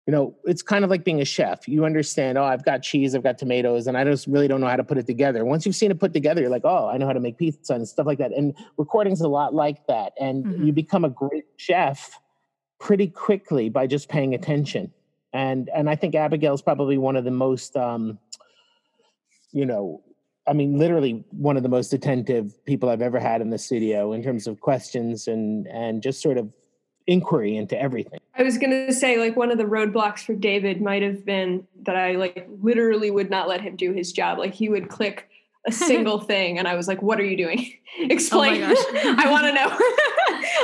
you 0.07 0.13
know 0.13 0.35
it's 0.45 0.63
kind 0.63 0.85
of 0.85 0.91
like 0.91 1.05
being 1.05 1.21
a 1.21 1.25
chef. 1.25 1.69
You 1.69 1.85
understand 1.85 2.39
oh 2.39 2.45
i've 2.45 2.65
got 2.65 2.83
cheese 2.83 3.15
i've 3.15 3.23
got 3.23 3.37
tomatoes 3.39 3.87
and 3.87 3.97
i 3.97 4.05
just 4.05 4.27
really 4.27 4.49
don't 4.49 4.61
know 4.61 4.67
how 4.67 4.77
to 4.77 4.85
put 4.85 4.99
it 4.99 5.07
together. 5.07 5.45
Once 5.45 5.67
you've 5.67 5.77
seen 5.77 5.91
it 5.91 6.01
put 6.01 6.13
together 6.13 6.41
you're 6.41 6.51
like 6.51 6.65
oh 6.65 6.89
i 6.89 6.97
know 6.97 7.07
how 7.07 7.13
to 7.13 7.21
make 7.21 7.37
pizza 7.37 7.75
and 7.75 7.87
stuff 7.87 8.07
like 8.07 8.19
that. 8.19 8.33
And 8.33 8.55
recording's 8.79 9.21
a 9.21 9.29
lot 9.29 9.55
like 9.55 9.87
that. 9.87 10.13
And 10.19 10.45
mm-hmm. 10.45 10.65
you 10.67 10.73
become 10.73 11.05
a 11.05 11.11
great 11.11 11.45
chef 11.57 12.19
pretty 12.81 13.09
quickly 13.09 13.69
by 13.69 13.87
just 13.87 14.09
paying 14.09 14.35
attention. 14.35 14.93
And 15.35 15.69
and 15.75 15.91
i 15.91 15.95
think 15.95 16.15
abigail's 16.15 16.63
probably 16.63 16.97
one 16.97 17.17
of 17.17 17.25
the 17.25 17.31
most 17.31 17.77
um 17.77 18.19
you 19.53 19.67
know, 19.67 20.03
I 20.47 20.55
mean, 20.55 20.79
literally 20.79 21.25
one 21.31 21.57
of 21.57 21.63
the 21.63 21.69
most 21.69 21.93
attentive 21.93 22.65
people 22.65 22.89
I've 22.89 23.03
ever 23.03 23.21
had 23.21 23.41
in 23.41 23.51
the 23.51 23.59
studio 23.59 24.13
in 24.13 24.23
terms 24.23 24.47
of 24.47 24.61
questions 24.61 25.29
and 25.29 25.67
and 25.69 26.03
just 26.03 26.23
sort 26.23 26.39
of 26.39 26.51
inquiry 27.07 27.57
into 27.57 27.81
everything. 27.81 28.21
I 28.37 28.43
was 28.43 28.59
going 28.59 28.71
to 28.71 28.93
say 28.93 29.19
like 29.19 29.37
one 29.37 29.51
of 29.51 29.59
the 29.59 29.65
roadblocks 29.65 30.21
for 30.21 30.35
David 30.35 30.81
might 30.81 31.03
have 31.03 31.25
been 31.25 31.67
that 31.83 31.97
I 31.97 32.13
like 32.13 32.49
literally 32.63 33.11
would 33.11 33.31
not 33.31 33.49
let 33.49 33.61
him 33.61 33.77
do 33.77 33.93
his 33.93 34.13
job. 34.13 34.39
Like 34.39 34.55
he 34.55 34.69
would 34.69 34.89
click 34.89 35.29
a 35.67 35.73
single 35.73 36.19
thing 36.33 36.59
and 36.59 36.69
I 36.69 36.75
was 36.75 36.89
like, 36.89 37.03
"What 37.03 37.19
are 37.21 37.25
you 37.25 37.37
doing? 37.37 37.75
Explain. 37.99 38.63
Oh 38.63 38.75
I 39.19 39.31
want 39.31 39.47
to 39.47 39.53
know. 39.53 39.69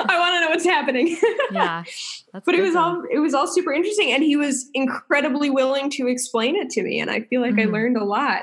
I 0.07 0.19
want 0.19 0.35
to 0.35 0.41
know 0.41 0.49
what's 0.49 0.65
happening." 0.65 1.17
yeah. 1.51 1.85
but 2.33 2.55
it 2.55 2.63
was 2.63 2.75
though. 2.75 2.81
all 2.81 3.03
it 3.11 3.19
was 3.19 3.35
all 3.35 3.47
super 3.47 3.73
interesting 3.73 4.13
and 4.13 4.23
he 4.23 4.37
was 4.37 4.71
incredibly 4.73 5.51
willing 5.51 5.91
to 5.91 6.07
explain 6.07 6.57
it 6.57 6.71
to 6.71 6.83
me 6.83 7.01
and 7.01 7.11
I 7.11 7.21
feel 7.21 7.41
like 7.41 7.55
mm-hmm. 7.55 7.69
I 7.69 7.73
learned 7.73 7.97
a 7.97 8.05
lot 8.05 8.43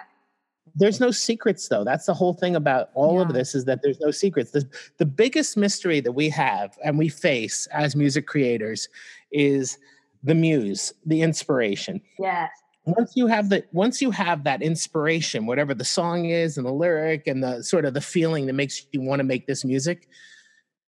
there's 0.76 1.00
no 1.00 1.12
secrets 1.12 1.68
though. 1.68 1.84
That's 1.84 2.06
the 2.06 2.14
whole 2.14 2.34
thing 2.34 2.56
about 2.56 2.90
all 2.94 3.16
yeah. 3.16 3.22
of 3.22 3.34
this 3.34 3.56
is 3.56 3.66
that 3.66 3.82
there's 3.82 4.00
no 4.00 4.12
secrets. 4.12 4.52
The, 4.52 4.68
the 4.98 5.06
biggest 5.06 5.58
mystery 5.58 6.00
that 6.02 6.12
we 6.12 6.30
have 6.30 6.78
and 6.84 6.98
we 6.98 7.10
face 7.10 7.68
as 7.68 7.96
music 7.96 8.28
creators 8.28 8.88
is 9.32 9.78
the 10.24 10.36
muse 10.36 10.94
the 11.06 11.22
inspiration. 11.22 12.02
Yes. 12.20 12.50
Once 12.86 13.14
you 13.16 13.28
have 13.28 13.50
the 13.50 13.64
once 13.72 14.02
you 14.02 14.12
have 14.12 14.44
that 14.44 14.62
inspiration 14.62 15.46
whatever 15.46 15.74
the 15.74 15.86
song 15.86 16.26
is 16.26 16.58
and 16.58 16.66
the 16.66 16.72
lyric 16.72 17.28
and 17.28 17.44
the 17.44 17.62
sort 17.64 17.86
of 17.86 17.94
the 17.94 18.02
feeling 18.02 18.48
that 18.48 18.54
makes 18.54 18.86
you 18.92 19.02
want 19.02 19.20
to 19.20 19.24
make 19.24 19.46
this 19.46 19.64
music 19.64 20.08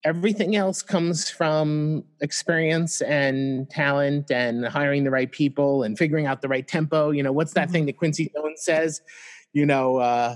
everything 0.03 0.55
else 0.55 0.81
comes 0.81 1.29
from 1.29 2.03
experience 2.19 3.01
and 3.01 3.69
talent 3.69 4.31
and 4.31 4.65
hiring 4.65 5.03
the 5.03 5.11
right 5.11 5.31
people 5.31 5.83
and 5.83 5.97
figuring 5.97 6.25
out 6.25 6.41
the 6.41 6.47
right 6.47 6.67
tempo. 6.67 7.11
You 7.11 7.23
know 7.23 7.31
what's 7.31 7.53
that 7.53 7.65
mm-hmm. 7.65 7.73
thing 7.73 7.85
that 7.87 7.97
quincy 7.97 8.31
jones 8.35 8.63
says 8.63 9.01
you 9.53 9.65
know, 9.65 9.97
uh, 9.97 10.35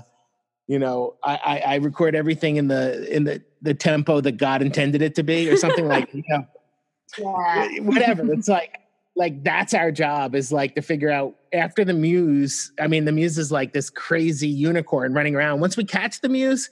you 0.66 0.78
know, 0.78 1.16
I, 1.24 1.36
I, 1.36 1.58
I 1.58 1.74
record 1.76 2.14
everything 2.14 2.56
in 2.56 2.68
the 2.68 3.14
in 3.14 3.24
the 3.24 3.42
the 3.62 3.74
tempo 3.74 4.20
that 4.20 4.36
God 4.36 4.62
intended 4.62 5.02
it 5.02 5.14
to 5.16 5.22
be, 5.22 5.48
or 5.50 5.56
something 5.56 5.86
like 5.86 6.12
you 6.14 6.22
know, 6.28 6.46
yeah. 7.18 7.80
whatever. 7.80 8.32
It's 8.32 8.48
like 8.48 8.78
like 9.16 9.42
that's 9.42 9.74
our 9.74 9.90
job 9.90 10.34
is 10.34 10.52
like 10.52 10.74
to 10.76 10.82
figure 10.82 11.10
out 11.10 11.34
after 11.52 11.84
the 11.84 11.94
muse. 11.94 12.72
I 12.80 12.86
mean, 12.86 13.04
the 13.04 13.12
muse 13.12 13.38
is 13.38 13.50
like 13.50 13.72
this 13.72 13.90
crazy 13.90 14.48
unicorn 14.48 15.12
running 15.12 15.34
around. 15.34 15.60
Once 15.60 15.76
we 15.76 15.84
catch 15.84 16.20
the 16.20 16.28
muse, 16.28 16.70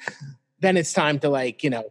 then 0.60 0.76
it's 0.76 0.92
time 0.92 1.18
to 1.20 1.28
like 1.28 1.64
you 1.64 1.70
know 1.70 1.84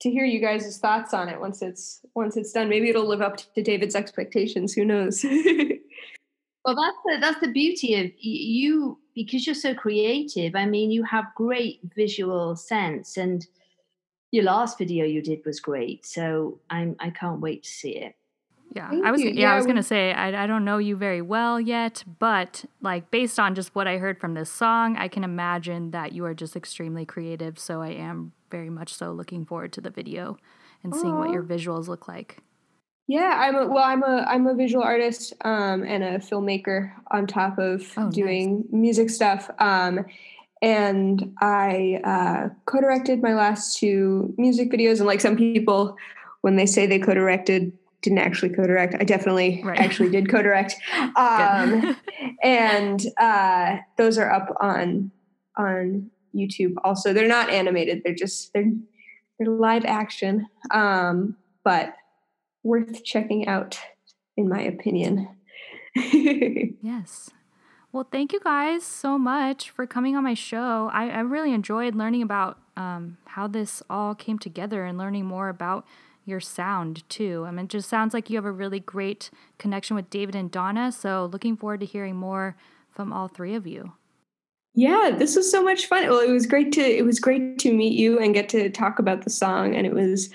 to 0.00 0.10
hear 0.10 0.24
you 0.24 0.40
guys' 0.40 0.78
thoughts 0.78 1.14
on 1.14 1.28
it 1.28 1.40
once 1.40 1.62
it's 1.62 2.00
once 2.16 2.36
it's 2.36 2.52
done. 2.52 2.68
Maybe 2.68 2.88
it'll 2.88 3.06
live 3.06 3.20
up 3.22 3.36
to 3.54 3.62
David's 3.62 3.94
expectations. 3.94 4.72
Who 4.72 4.84
knows? 4.84 5.24
Well, 6.64 6.76
that's 6.76 6.96
the, 7.06 7.20
that's 7.20 7.40
the 7.40 7.52
beauty 7.52 7.94
of 7.94 8.10
you 8.18 8.98
because 9.24 9.46
you're 9.46 9.54
so 9.54 9.74
creative. 9.74 10.54
I 10.54 10.66
mean, 10.66 10.90
you 10.90 11.02
have 11.04 11.26
great 11.34 11.80
visual 11.94 12.56
sense, 12.56 13.16
and 13.16 13.46
your 14.30 14.44
last 14.44 14.78
video 14.78 15.04
you 15.04 15.22
did 15.22 15.44
was 15.44 15.60
great. 15.60 16.06
So 16.06 16.60
I'm 16.70 16.96
I 17.00 17.10
can't 17.10 17.40
wait 17.40 17.64
to 17.64 17.70
see 17.70 17.96
it. 17.96 18.14
Yeah, 18.74 18.88
Thank 18.90 19.04
I 19.04 19.10
was 19.10 19.22
yeah, 19.22 19.30
Yeah, 19.30 19.52
I 19.52 19.56
was 19.56 19.64
we- 19.64 19.70
gonna 19.72 19.82
say 19.82 20.12
I 20.12 20.44
I 20.44 20.46
don't 20.46 20.64
know 20.64 20.78
you 20.78 20.96
very 20.96 21.22
well 21.22 21.60
yet, 21.60 22.04
but 22.18 22.64
like 22.80 23.10
based 23.10 23.38
on 23.38 23.54
just 23.54 23.74
what 23.74 23.86
I 23.88 23.98
heard 23.98 24.20
from 24.20 24.34
this 24.34 24.50
song, 24.50 24.96
I 24.96 25.08
can 25.08 25.24
imagine 25.24 25.90
that 25.90 26.12
you 26.12 26.24
are 26.24 26.34
just 26.34 26.56
extremely 26.56 27.04
creative. 27.04 27.58
So 27.58 27.82
I 27.82 27.90
am 27.90 28.32
very 28.50 28.70
much 28.70 28.94
so 28.94 29.12
looking 29.12 29.44
forward 29.44 29.72
to 29.74 29.80
the 29.80 29.90
video 29.90 30.36
and 30.82 30.94
seeing 30.94 31.16
what 31.18 31.30
your 31.30 31.42
visuals 31.42 31.88
look 31.88 32.08
like. 32.08 32.38
Yeah, 33.10 33.38
I'm 33.40 33.56
a 33.56 33.66
well, 33.66 33.82
I'm 33.82 34.04
a 34.04 34.24
I'm 34.28 34.46
a 34.46 34.54
visual 34.54 34.84
artist 34.84 35.32
um, 35.44 35.82
and 35.82 36.04
a 36.04 36.18
filmmaker 36.20 36.92
on 37.10 37.26
top 37.26 37.58
of 37.58 37.92
Oh, 37.96 38.04
nice. 38.04 38.14
doing 38.14 38.64
music 38.70 39.10
stuff. 39.10 39.50
Um, 39.58 40.04
and 40.62 41.34
I 41.40 42.00
uh, 42.04 42.50
co-directed 42.66 43.20
my 43.20 43.34
last 43.34 43.78
two 43.78 44.32
music 44.38 44.70
videos. 44.70 44.98
And 44.98 45.06
like 45.06 45.20
some 45.20 45.36
people, 45.36 45.96
when 46.42 46.54
they 46.54 46.66
say 46.66 46.86
they 46.86 47.00
co-directed, 47.00 47.72
didn't 48.02 48.18
actually 48.18 48.50
co-direct. 48.50 48.94
I 49.00 49.02
definitely 49.02 49.60
Right. 49.64 49.80
actually 49.80 50.10
did 50.10 50.28
co-direct. 50.30 50.76
Um, 51.16 51.96
and 52.44 53.04
uh, 53.18 53.78
those 53.98 54.18
are 54.18 54.30
up 54.30 54.54
on 54.60 55.10
on 55.56 56.08
YouTube. 56.32 56.74
Also, 56.84 57.12
they're 57.12 57.26
not 57.26 57.50
animated; 57.50 58.02
they're 58.04 58.14
just 58.14 58.52
they're 58.52 58.70
they're 59.40 59.48
live 59.50 59.84
action, 59.84 60.46
um, 60.70 61.36
but 61.64 61.94
worth 62.62 63.04
checking 63.04 63.46
out, 63.46 63.78
in 64.36 64.48
my 64.48 64.60
opinion. 64.60 65.28
Yes. 66.82 67.30
Well, 67.92 68.06
thank 68.10 68.32
you 68.32 68.40
guys 68.40 68.84
so 68.84 69.18
much 69.18 69.70
for 69.70 69.86
coming 69.86 70.14
on 70.16 70.22
my 70.22 70.34
show. 70.34 70.88
I, 70.92 71.08
I 71.08 71.20
really 71.20 71.52
enjoyed 71.52 71.94
learning 71.96 72.22
about 72.22 72.58
um, 72.76 73.18
how 73.26 73.48
this 73.48 73.82
all 73.90 74.14
came 74.14 74.38
together 74.38 74.84
and 74.84 74.96
learning 74.96 75.26
more 75.26 75.48
about 75.48 75.84
your 76.24 76.38
sound 76.40 77.08
too. 77.08 77.44
I 77.46 77.50
mean, 77.50 77.64
it 77.64 77.70
just 77.70 77.88
sounds 77.88 78.14
like 78.14 78.30
you 78.30 78.36
have 78.36 78.44
a 78.44 78.52
really 78.52 78.78
great 78.80 79.30
connection 79.58 79.96
with 79.96 80.08
David 80.10 80.36
and 80.36 80.50
Donna. 80.50 80.92
So, 80.92 81.28
looking 81.32 81.56
forward 81.56 81.80
to 81.80 81.86
hearing 81.86 82.16
more 82.16 82.56
from 82.94 83.12
all 83.12 83.26
three 83.28 83.54
of 83.56 83.66
you. 83.66 83.92
yeah, 84.74 85.10
this 85.18 85.34
was 85.36 85.50
so 85.50 85.62
much 85.62 85.86
fun. 85.86 86.08
Well, 86.08 86.20
it 86.20 86.30
was 86.30 86.46
great 86.46 86.72
to 86.72 86.80
it 86.80 87.04
was 87.04 87.18
great 87.18 87.58
to 87.60 87.72
meet 87.74 87.94
you 87.94 88.18
and 88.20 88.34
get 88.34 88.48
to 88.50 88.70
talk 88.70 88.98
about 89.00 89.22
the 89.22 89.30
song, 89.30 89.74
and 89.74 89.86
it 89.86 89.92
was 89.94 90.30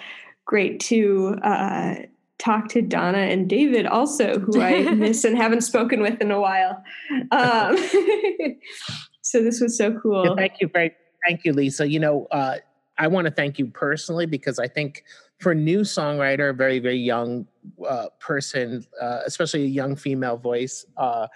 great 0.46 0.80
to 0.82 1.38
uh, 1.44 1.96
talk 2.38 2.68
to 2.70 2.82
Donna 2.82 3.20
and 3.20 3.50
David 3.50 3.86
also, 3.86 4.40
who 4.40 4.62
I 4.62 4.84
miss 4.96 5.24
and 5.24 5.38
haven't 5.38 5.62
spoken 5.62 6.02
with 6.02 6.20
in 6.22 6.32
a 6.32 6.40
while. 6.40 6.84
Um, 7.32 7.78
so 9.22 9.42
this 9.44 9.62
was 9.62 9.78
so 9.78 9.90
Yeah, 9.92 9.98
cool. 10.02 10.36
thank 10.36 10.54
you 10.60 10.70
very, 10.74 10.92
thank 11.26 11.46
you, 11.46 11.54
Lisa. 11.54 11.88
You 11.90 12.00
know, 12.00 12.28
uh, 12.32 12.58
I 12.98 13.08
want 13.08 13.26
to 13.26 13.32
thank 13.32 13.60
you 13.60 13.68
personally 13.68 14.26
because 14.26 14.60
I 14.60 14.68
think 14.68 15.04
for 15.40 15.52
a 15.52 15.56
new 15.56 15.82
songwriter, 15.82 16.50
a 16.50 16.54
very 16.54 16.80
very 16.80 16.98
young 16.98 17.46
uh, 17.88 18.08
person, 18.20 18.86
uh, 19.02 19.20
especially 19.26 19.64
a 19.64 19.68
young 19.68 19.96
female 19.96 20.38
voice. 20.38 20.86
Uh, 20.98 21.28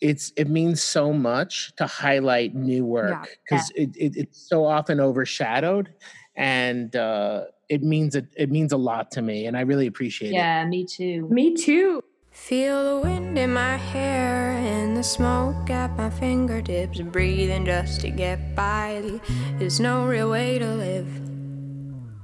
it's 0.00 0.32
it 0.36 0.48
means 0.48 0.82
so 0.82 1.12
much 1.12 1.74
to 1.76 1.86
highlight 1.86 2.54
new 2.54 2.84
work 2.84 3.26
because 3.48 3.70
it, 3.70 3.96
it, 3.96 4.16
it's 4.16 4.48
so 4.48 4.64
often 4.64 5.00
overshadowed 5.00 5.92
and 6.36 6.94
uh, 6.94 7.44
it 7.68 7.82
means 7.82 8.14
it, 8.14 8.26
it 8.36 8.50
means 8.50 8.72
a 8.72 8.76
lot 8.76 9.10
to 9.12 9.22
me 9.22 9.46
and 9.46 9.56
i 9.56 9.60
really 9.60 9.86
appreciate 9.86 10.30
it 10.30 10.34
Yeah, 10.34 10.64
me 10.64 10.84
too. 10.84 11.28
Me 11.30 11.54
too. 11.54 12.02
Feel 12.30 13.00
the 13.00 13.00
wind 13.08 13.38
in 13.38 13.52
my 13.54 13.76
hair 13.78 14.50
and 14.52 14.94
the 14.94 15.02
smoke 15.02 15.70
at 15.70 15.96
my 15.96 16.10
fingertips. 16.10 17.00
Breathing 17.00 17.64
just 17.64 18.02
to 18.02 18.10
get 18.10 18.54
by. 18.54 19.20
There's 19.58 19.80
no 19.80 20.06
real 20.06 20.30
way 20.30 20.58
to 20.58 20.68
live. 20.74 21.08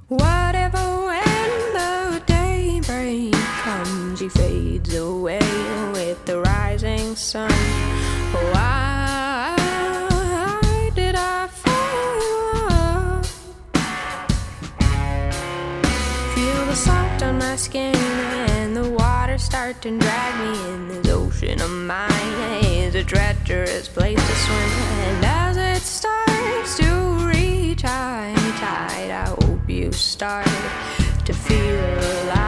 Whatever 0.09 0.77
when 1.07 1.49
the 1.73 2.21
daybreak 2.27 3.33
comes, 3.33 4.19
he 4.19 4.29
fades 4.29 4.93
away 4.95 5.39
with 5.93 6.23
the 6.25 6.39
rising 6.41 7.15
sun. 7.15 7.49
Why 8.53 9.02
On 17.21 17.37
my 17.37 17.55
skin 17.55 17.95
and 17.95 18.75
the 18.75 18.89
water 18.89 19.37
start 19.37 19.81
to 19.83 19.97
drag 19.97 20.33
me 20.41 20.73
in 20.73 20.87
this 20.87 21.07
ocean 21.09 21.61
of 21.61 21.69
mine. 21.69 22.09
It's 22.63 22.95
a 22.95 23.03
treacherous 23.03 23.87
place 23.87 24.19
to 24.19 24.35
swim, 24.35 24.71
and 25.07 25.25
as 25.25 25.57
it 25.57 25.81
starts 25.81 26.77
to 26.77 26.91
reach 27.25 27.83
high 27.83 28.33
tide, 28.59 29.11
I 29.11 29.27
hope 29.27 29.69
you 29.69 29.91
start 29.91 30.47
to 31.25 31.33
feel 31.33 32.25
alive. 32.25 32.42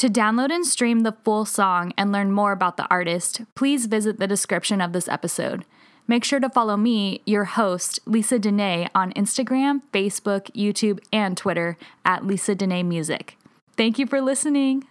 To 0.00 0.08
download 0.08 0.50
and 0.50 0.66
stream 0.66 1.00
the 1.00 1.12
full 1.12 1.44
song 1.44 1.92
and 1.98 2.10
learn 2.10 2.32
more 2.32 2.52
about 2.52 2.78
the 2.78 2.88
artist, 2.88 3.42
please 3.54 3.84
visit 3.84 4.18
the 4.18 4.26
description 4.26 4.80
of 4.80 4.94
this 4.94 5.08
episode. 5.08 5.66
Make 6.08 6.24
sure 6.24 6.40
to 6.40 6.48
follow 6.48 6.78
me, 6.78 7.20
your 7.26 7.44
host, 7.44 8.00
Lisa 8.06 8.38
Dene, 8.38 8.88
on 8.94 9.12
Instagram, 9.12 9.82
Facebook, 9.92 10.50
YouTube, 10.52 11.00
and 11.12 11.36
Twitter 11.36 11.76
at 12.02 12.26
Lisa 12.26 12.54
Dene 12.54 12.88
Music. 12.88 13.36
Thank 13.76 13.98
you 13.98 14.06
for 14.06 14.22
listening. 14.22 14.86